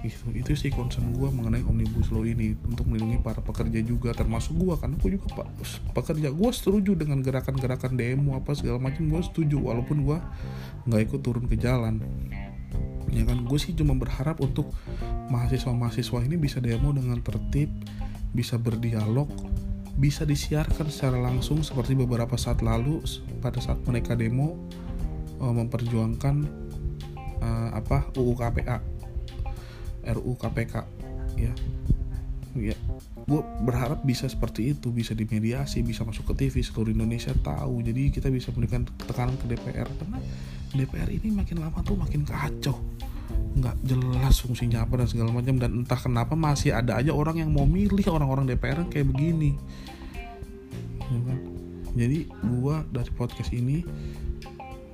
itu 0.08 0.32
itu 0.32 0.52
sih 0.56 0.70
concern 0.72 1.12
gue 1.12 1.28
mengenai 1.28 1.60
omnibus 1.62 2.08
law 2.08 2.24
ini 2.24 2.56
untuk 2.64 2.88
melindungi 2.88 3.20
para 3.20 3.44
pekerja 3.44 3.84
juga 3.84 4.16
termasuk 4.16 4.56
gue 4.56 4.74
karena 4.80 4.96
gue 4.96 5.10
juga 5.20 5.26
pak 5.44 5.48
pekerja. 5.92 6.32
Gue 6.32 6.50
setuju 6.50 6.96
dengan 6.96 7.20
gerakan-gerakan 7.20 7.94
demo 7.94 8.34
apa 8.34 8.56
segala 8.56 8.80
macam 8.80 9.06
gue 9.06 9.22
setuju 9.22 9.60
walaupun 9.60 10.02
gue 10.02 10.18
nggak 10.88 11.00
ikut 11.12 11.20
turun 11.20 11.44
ke 11.46 11.60
jalan. 11.60 12.00
Ya 13.12 13.24
kan 13.24 13.44
gue 13.44 13.58
sih 13.60 13.72
cuma 13.76 13.96
berharap 13.96 14.40
untuk 14.40 14.72
mahasiswa-mahasiswa 15.28 16.24
ini 16.24 16.36
bisa 16.36 16.60
demo 16.60 16.92
dengan 16.92 17.20
tertib 17.20 17.68
bisa 18.32 18.60
berdialog 18.60 19.28
bisa 19.98 20.22
disiarkan 20.22 20.86
secara 20.92 21.18
langsung 21.18 21.60
seperti 21.66 21.98
beberapa 21.98 22.38
saat 22.38 22.62
lalu 22.62 23.02
pada 23.42 23.58
saat 23.58 23.82
mereka 23.82 24.14
demo 24.14 24.54
uh, 25.42 25.50
memperjuangkan 25.50 26.46
uh, 27.42 27.70
apa 27.74 28.06
UU 28.14 28.32
KPA 28.38 28.78
RU 30.16 30.32
KPK 30.38 30.74
ya. 31.36 31.52
Ya. 32.56 32.74
Gue 33.28 33.44
berharap 33.62 34.02
bisa 34.02 34.24
seperti 34.26 34.72
itu 34.72 34.88
bisa 34.90 35.12
dimediasi 35.12 35.84
bisa 35.84 36.02
masuk 36.02 36.32
ke 36.32 36.48
TV 36.48 36.64
seluruh 36.64 36.90
Indonesia 36.90 37.30
tahu. 37.44 37.84
Jadi 37.84 38.10
kita 38.10 38.32
bisa 38.32 38.50
memberikan 38.50 38.88
tekanan 39.04 39.36
ke 39.36 39.46
DPR 39.52 39.86
karena 39.86 40.18
DPR 40.74 41.08
ini 41.12 41.28
makin 41.36 41.62
lama 41.62 41.78
tuh 41.84 41.94
makin 41.94 42.24
kacau. 42.24 42.80
Nggak 43.54 43.76
jelas 43.84 44.40
fungsinya 44.42 44.88
apa 44.88 45.04
dan 45.04 45.08
segala 45.12 45.30
macam 45.30 45.60
dan 45.60 45.84
entah 45.84 46.00
kenapa 46.00 46.34
masih 46.34 46.72
ada 46.72 46.98
aja 46.98 47.12
orang 47.12 47.44
yang 47.44 47.52
mau 47.52 47.68
milih 47.68 48.08
orang-orang 48.10 48.48
DPR 48.48 48.88
kayak 48.88 49.06
begini. 49.12 49.54
Ya 51.08 51.20
kan? 51.24 51.38
jadi 51.98 52.30
gue 52.30 52.76
dari 52.94 53.10
podcast 53.16 53.50
ini 53.50 53.82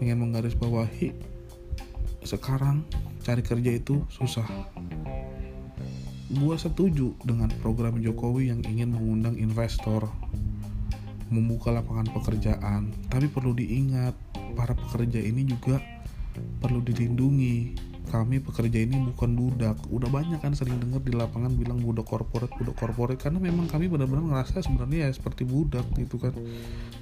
pengen 0.00 0.24
menggarisbawahi 0.24 1.12
sekarang 2.24 2.80
cari 3.20 3.44
kerja 3.44 3.70
itu 3.76 4.04
susah 4.08 4.48
gue 6.34 6.56
setuju 6.58 7.14
dengan 7.22 7.50
program 7.62 7.98
Jokowi 7.98 8.50
yang 8.50 8.60
ingin 8.66 8.92
mengundang 8.94 9.38
investor 9.38 10.10
membuka 11.32 11.74
lapangan 11.74 12.06
pekerjaan. 12.10 12.94
Tapi 13.10 13.26
perlu 13.30 13.56
diingat 13.56 14.14
para 14.54 14.76
pekerja 14.76 15.18
ini 15.18 15.46
juga 15.46 15.82
perlu 16.62 16.82
dilindungi. 16.82 17.78
Kami 18.04 18.38
pekerja 18.38 18.84
ini 18.84 19.00
bukan 19.10 19.32
budak. 19.34 19.80
Udah 19.90 20.06
banyak 20.06 20.38
kan 20.38 20.54
sering 20.54 20.78
dengar 20.78 21.02
di 21.02 21.10
lapangan 21.16 21.50
bilang 21.56 21.80
budak 21.82 22.06
korporat 22.06 22.52
budak 22.54 22.76
korporat. 22.78 23.16
Karena 23.18 23.42
memang 23.42 23.66
kami 23.66 23.90
benar-benar 23.90 24.22
ngerasa 24.22 24.62
sebenarnya 24.62 25.08
ya 25.08 25.10
seperti 25.10 25.42
budak 25.42 25.88
gitu 25.98 26.20
kan. 26.20 26.36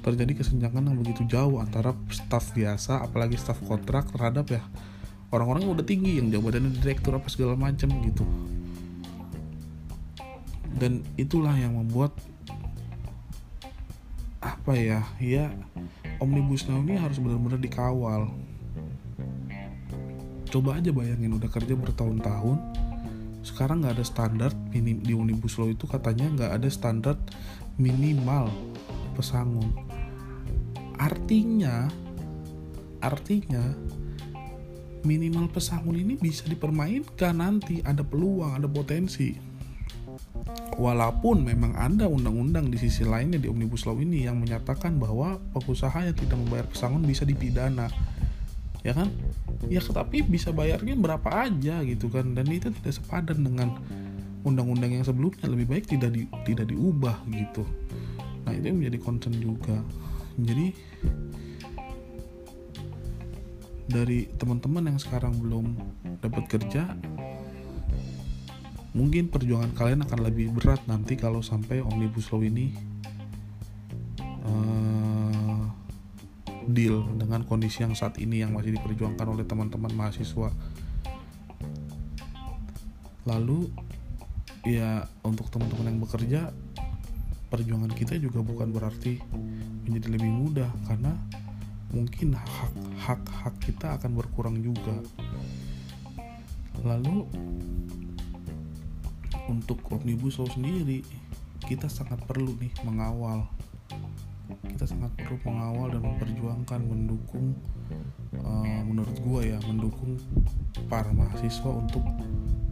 Terjadi 0.01 0.41
kesenjangan 0.41 0.89
yang 0.89 0.97
begitu 0.97 1.27
jauh 1.29 1.61
antara 1.61 1.93
staff 2.09 2.55
biasa 2.57 3.03
apalagi 3.03 3.37
staff 3.37 3.61
kontrak 3.67 4.09
terhadap 4.15 4.47
ya 4.49 4.63
orang-orang 5.33 5.65
yang 5.65 5.73
udah 5.73 5.87
tinggi 5.89 6.21
yang 6.21 6.29
jabatannya 6.29 6.77
direktur 6.77 7.17
apa 7.17 7.29
segala 7.33 7.57
macam 7.57 7.89
gitu 8.05 8.25
dan 10.83 11.07
itulah 11.15 11.55
yang 11.55 11.79
membuat 11.79 12.11
apa 14.43 14.75
ya 14.75 15.07
ya 15.23 15.55
omnibus 16.19 16.67
law 16.67 16.83
ini 16.83 16.99
harus 16.99 17.23
benar-benar 17.23 17.63
dikawal. 17.63 18.27
Coba 20.51 20.83
aja 20.83 20.91
bayangin 20.91 21.39
udah 21.39 21.47
kerja 21.47 21.79
bertahun-tahun 21.79 22.59
sekarang 23.47 23.87
nggak 23.87 23.95
ada 23.99 24.07
standar 24.07 24.51
minim 24.75 24.99
di 24.99 25.15
omnibus 25.15 25.55
law 25.55 25.71
itu 25.71 25.87
katanya 25.87 26.27
nggak 26.35 26.53
ada 26.59 26.67
standar 26.67 27.15
minimal 27.79 28.51
pesangon. 29.15 29.71
Artinya 30.99 31.87
artinya 32.99 33.71
minimal 35.07 35.47
pesangon 35.47 35.95
ini 35.95 36.19
bisa 36.19 36.47
dipermainkan 36.51 37.39
nanti 37.39 37.79
ada 37.87 38.03
peluang 38.03 38.59
ada 38.59 38.67
potensi 38.67 39.52
Walaupun 40.73 41.45
memang 41.45 41.77
ada 41.77 42.09
undang-undang 42.09 42.73
di 42.73 42.81
sisi 42.81 43.05
lainnya 43.05 43.37
di 43.37 43.49
Omnibus 43.49 43.85
Law 43.85 44.01
ini 44.01 44.25
yang 44.25 44.41
menyatakan 44.41 44.97
bahwa 44.97 45.37
pengusaha 45.53 46.01
yang 46.01 46.17
tidak 46.17 46.41
membayar 46.41 46.65
pesangon 46.65 47.05
bisa 47.05 47.29
dipidana. 47.29 47.93
Ya 48.81 48.97
kan? 48.97 49.13
Ya 49.69 49.85
tapi 49.85 50.25
bisa 50.25 50.51
bayarnya 50.51 50.97
berapa 50.97 51.29
aja 51.29 51.85
gitu 51.85 52.09
kan 52.09 52.35
dan 52.35 52.49
itu 52.51 52.73
tidak 52.73 52.99
sepadan 52.99 53.45
dengan 53.45 53.79
undang-undang 54.43 54.91
yang 54.91 55.05
sebelumnya 55.07 55.47
lebih 55.47 55.67
baik 55.71 55.85
tidak 55.87 56.11
di, 56.17 56.27
tidak 56.43 56.67
diubah 56.73 57.15
gitu. 57.31 57.63
Nah, 58.43 58.53
itu 58.57 58.75
menjadi 58.75 58.99
concern 58.99 59.37
juga. 59.39 59.79
Jadi 60.35 60.75
dari 63.87 64.27
teman-teman 64.41 64.95
yang 64.95 64.99
sekarang 64.99 65.37
belum 65.39 65.77
dapat 66.25 66.45
kerja 66.49 66.97
mungkin 68.93 69.33
perjuangan 69.33 69.73
kalian 69.73 70.05
akan 70.05 70.21
lebih 70.21 70.53
berat 70.53 70.85
nanti 70.85 71.17
kalau 71.17 71.41
sampai 71.41 71.81
omnibus 71.81 72.29
law 72.29 72.45
ini 72.45 72.77
uh, 74.45 75.65
deal 76.69 77.01
dengan 77.17 77.43
kondisi 77.49 77.83
yang 77.83 77.97
saat 77.97 78.21
ini 78.21 78.45
yang 78.45 78.53
masih 78.53 78.77
diperjuangkan 78.77 79.27
oleh 79.27 79.45
teman-teman 79.49 79.91
mahasiswa. 79.97 80.53
Lalu 83.25 83.71
ya 84.63 85.07
untuk 85.27 85.51
teman-teman 85.51 85.91
yang 85.91 86.01
bekerja 86.03 86.41
perjuangan 87.51 87.93
kita 87.93 88.17
juga 88.17 88.41
bukan 88.41 88.71
berarti 88.71 89.19
menjadi 89.85 90.09
lebih 90.15 90.31
mudah 90.31 90.71
karena 90.87 91.13
mungkin 91.93 92.33
hak 92.39 92.73
hak 93.05 93.23
hak 93.29 93.55
kita 93.61 93.97
akan 94.01 94.17
berkurang 94.17 94.57
juga. 94.61 94.97
Lalu 96.83 97.29
untuk 99.51 99.83
omnibus 99.91 100.39
law 100.39 100.51
sendiri 100.51 101.03
kita 101.63 101.87
sangat 101.87 102.19
perlu 102.27 102.59
nih 102.59 102.75
mengawal. 102.83 103.47
Kita 104.67 104.85
sangat 104.85 105.15
perlu 105.15 105.39
mengawal 105.47 105.95
dan 105.95 106.03
memperjuangkan 106.03 106.81
mendukung 106.83 107.55
uh, 108.43 108.83
menurut 108.83 109.17
gue 109.23 109.41
ya 109.55 109.59
mendukung 109.65 110.19
para 110.91 111.09
mahasiswa 111.15 111.71
untuk 111.71 112.03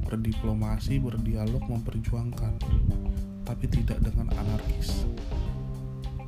berdiplomasi 0.04 0.98
berdialog 0.98 1.62
memperjuangkan 1.70 2.59
tapi 3.46 3.66
tidak 3.70 4.02
dengan 4.02 4.28
anarkis. 4.35 5.06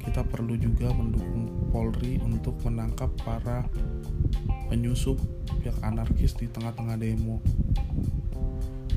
Kita 0.02 0.26
perlu 0.26 0.58
juga 0.58 0.90
mendukung 0.90 1.70
Polri 1.70 2.18
untuk 2.22 2.58
menangkap 2.66 3.10
para 3.22 3.66
penyusup 4.70 5.18
pihak 5.62 5.78
anarkis 5.82 6.34
di 6.34 6.50
tengah-tengah 6.50 6.98
demo 6.98 7.38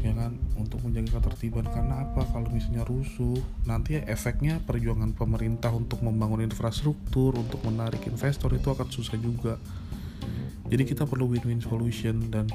ya 0.06 0.14
kan 0.14 0.38
untuk 0.62 0.86
menjaga 0.86 1.18
ketertiban. 1.18 1.66
Karena 1.66 2.06
apa? 2.06 2.22
Kalau 2.30 2.46
misalnya 2.54 2.86
rusuh 2.86 3.42
nanti 3.66 3.98
ya 3.98 4.06
efeknya 4.06 4.62
perjuangan 4.62 5.18
pemerintah 5.18 5.74
untuk 5.74 6.06
membangun 6.06 6.46
infrastruktur 6.46 7.34
untuk 7.34 7.66
menarik 7.66 8.06
investor 8.06 8.54
itu 8.54 8.70
akan 8.70 8.88
susah 8.94 9.18
juga. 9.18 9.58
Jadi 10.70 10.86
kita 10.86 11.10
perlu 11.10 11.34
win-win 11.34 11.62
solution 11.62 12.30
dan 12.30 12.46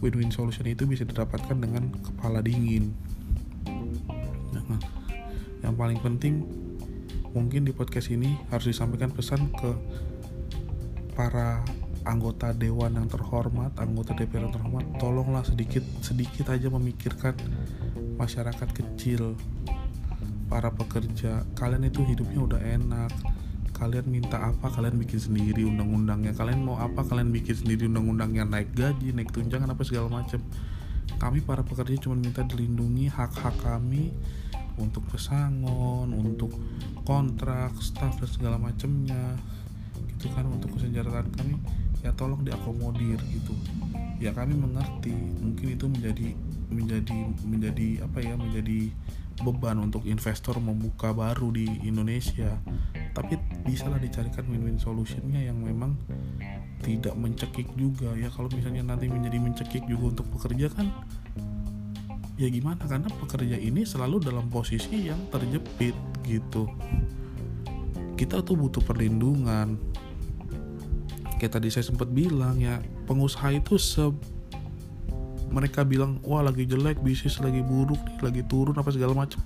win-win 0.00 0.32
solution 0.32 0.64
itu 0.64 0.88
bisa 0.88 1.04
didapatkan 1.04 1.56
dengan 1.56 1.92
kepala 2.00 2.40
dingin. 2.40 2.96
Nah, 4.52 4.80
yang 5.60 5.76
paling 5.76 6.00
penting 6.00 6.44
mungkin 7.36 7.68
di 7.68 7.72
podcast 7.72 8.08
ini 8.08 8.36
harus 8.48 8.72
disampaikan 8.72 9.12
pesan 9.12 9.52
ke 9.52 9.70
para 11.12 11.60
anggota 12.04 12.52
dewan 12.52 12.96
yang 13.00 13.08
terhormat, 13.08 13.72
anggota 13.80 14.12
DPR 14.12 14.48
yang 14.48 14.54
terhormat, 14.54 14.84
tolonglah 15.00 15.44
sedikit 15.44 15.82
sedikit 16.04 16.52
aja 16.52 16.68
memikirkan 16.68 17.34
masyarakat 18.20 18.68
kecil, 18.70 19.34
para 20.46 20.70
pekerja. 20.70 21.42
Kalian 21.56 21.88
itu 21.88 22.04
hidupnya 22.04 22.40
udah 22.44 22.60
enak. 22.60 23.12
Kalian 23.74 24.06
minta 24.06 24.38
apa, 24.38 24.70
kalian 24.70 25.02
bikin 25.02 25.18
sendiri 25.18 25.66
undang-undangnya. 25.66 26.30
Kalian 26.30 26.62
mau 26.62 26.78
apa, 26.78 27.02
kalian 27.02 27.34
bikin 27.34 27.58
sendiri 27.58 27.90
undang-undangnya 27.90 28.46
naik 28.46 28.70
gaji, 28.70 29.10
naik 29.10 29.34
tunjangan 29.34 29.66
apa 29.66 29.82
segala 29.82 30.22
macam. 30.22 30.38
Kami 31.18 31.42
para 31.42 31.66
pekerja 31.66 32.06
cuma 32.06 32.14
minta 32.14 32.46
dilindungi 32.46 33.10
hak-hak 33.10 33.56
kami 33.66 34.14
untuk 34.78 35.02
pesangon, 35.10 36.10
untuk 36.14 36.54
kontrak, 37.02 37.74
staff 37.82 38.14
dan 38.22 38.30
segala 38.30 38.56
macamnya 38.62 39.36
gitu 40.14 40.30
kan 40.32 40.48
untuk 40.48 40.72
kesejahteraan 40.78 41.28
kami 41.36 41.60
ya 42.04 42.12
tolong 42.12 42.44
diakomodir 42.44 43.16
gitu. 43.32 43.56
Ya 44.20 44.36
kami 44.36 44.52
mengerti. 44.54 45.16
Mungkin 45.40 45.66
itu 45.74 45.86
menjadi 45.88 46.28
menjadi 46.68 47.18
menjadi 47.42 47.88
apa 48.04 48.18
ya 48.20 48.36
menjadi 48.36 48.92
beban 49.42 49.82
untuk 49.82 50.06
investor 50.06 50.60
membuka 50.62 51.10
baru 51.10 51.50
di 51.50 51.66
Indonesia. 51.82 52.60
Tapi 53.16 53.40
bisalah 53.66 53.98
dicarikan 53.98 54.46
win-win 54.46 54.78
solutionnya 54.78 55.42
yang 55.42 55.58
memang 55.58 55.96
tidak 56.84 57.16
mencekik 57.16 57.66
juga. 57.74 58.12
Ya 58.14 58.28
kalau 58.28 58.52
misalnya 58.52 58.84
nanti 58.84 59.08
menjadi 59.08 59.40
mencekik 59.40 59.88
juga 59.88 60.14
untuk 60.14 60.28
pekerja 60.38 60.70
kan 60.70 60.92
ya 62.36 62.50
gimana? 62.50 62.84
Karena 62.84 63.08
pekerja 63.08 63.56
ini 63.58 63.82
selalu 63.86 64.22
dalam 64.22 64.46
posisi 64.52 65.08
yang 65.08 65.18
terjepit 65.32 65.96
gitu. 66.22 66.68
Kita 68.14 68.46
tuh 68.46 68.54
butuh 68.54 68.82
perlindungan 68.86 69.93
kayak 71.38 71.60
tadi 71.60 71.68
saya 71.70 71.84
sempat 71.86 72.08
bilang 72.10 72.58
ya 72.58 72.78
pengusaha 73.06 73.52
itu 73.54 73.76
se 73.76 74.04
mereka 75.54 75.86
bilang 75.86 76.18
wah 76.26 76.42
lagi 76.42 76.66
jelek 76.66 76.98
bisnis 76.98 77.38
lagi 77.38 77.62
buruk 77.62 78.00
nih 78.02 78.18
lagi 78.26 78.42
turun 78.50 78.74
apa 78.74 78.90
segala 78.90 79.14
macam. 79.14 79.38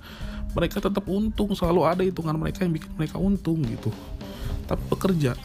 Mereka 0.57 0.81
tetap 0.81 1.05
untung 1.05 1.53
selalu 1.53 1.85
ada 1.85 2.01
hitungan 2.01 2.33
mereka 2.33 2.65
yang 2.65 2.73
bikin 2.73 2.89
mereka 2.97 3.21
untung 3.21 3.61
gitu. 3.61 3.93
Tapi 4.65 4.81
pekerja 4.89 5.37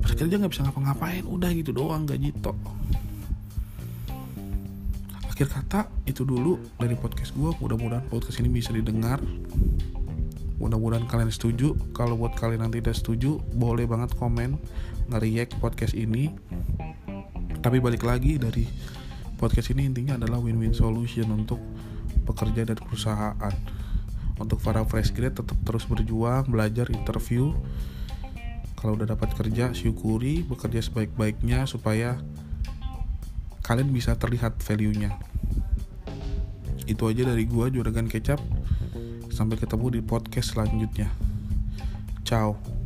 pekerja 0.00 0.36
nggak 0.36 0.52
bisa 0.52 0.62
ngapa-ngapain 0.66 1.26
udah 1.26 1.50
gitu 1.54 1.74
doang 1.74 2.06
gaji 2.06 2.30
tok. 2.38 2.54
Akhir 5.26 5.48
kata 5.48 5.88
itu 6.04 6.22
dulu 6.22 6.60
dari 6.76 6.94
podcast 6.94 7.32
gue 7.32 7.50
mudah-mudahan 7.58 8.04
podcast 8.12 8.38
ini 8.44 8.52
bisa 8.52 8.70
didengar 8.76 9.18
mudah-mudahan 10.60 11.08
kalian 11.08 11.32
setuju. 11.32 11.72
Kalau 11.96 12.20
buat 12.20 12.36
kalian 12.36 12.68
yang 12.68 12.74
tidak 12.76 12.94
setuju 12.94 13.40
boleh 13.56 13.88
banget 13.88 14.12
komen 14.14 14.60
nge-react 15.08 15.56
podcast 15.58 15.96
ini. 15.96 16.30
Tapi 17.64 17.80
balik 17.80 18.04
lagi 18.04 18.36
dari 18.36 18.68
podcast 19.40 19.72
ini 19.72 19.88
intinya 19.88 20.20
adalah 20.20 20.38
win-win 20.38 20.76
solution 20.76 21.32
untuk 21.32 21.58
pekerja 22.28 22.68
dan 22.68 22.76
perusahaan. 22.76 23.54
Untuk 24.40 24.60
para 24.60 24.84
fresh 24.84 25.12
grade 25.12 25.36
tetap 25.36 25.56
terus 25.64 25.88
berjuang 25.88 26.48
belajar 26.48 26.88
interview. 26.92 27.56
Kalau 28.76 28.96
udah 28.96 29.12
dapat 29.12 29.32
kerja 29.36 29.72
syukuri 29.76 30.44
bekerja 30.44 30.80
sebaik-baiknya 30.80 31.68
supaya 31.68 32.20
kalian 33.64 33.92
bisa 33.92 34.16
terlihat 34.16 34.60
value-nya. 34.60 35.16
Itu 36.88 37.08
aja 37.12 37.28
dari 37.28 37.44
gua 37.44 37.68
Juragan 37.68 38.08
Kecap 38.08 38.40
Sampai 39.40 39.56
ketemu 39.56 39.88
di 39.88 40.00
podcast 40.04 40.52
selanjutnya. 40.52 41.08
Ciao. 42.28 42.79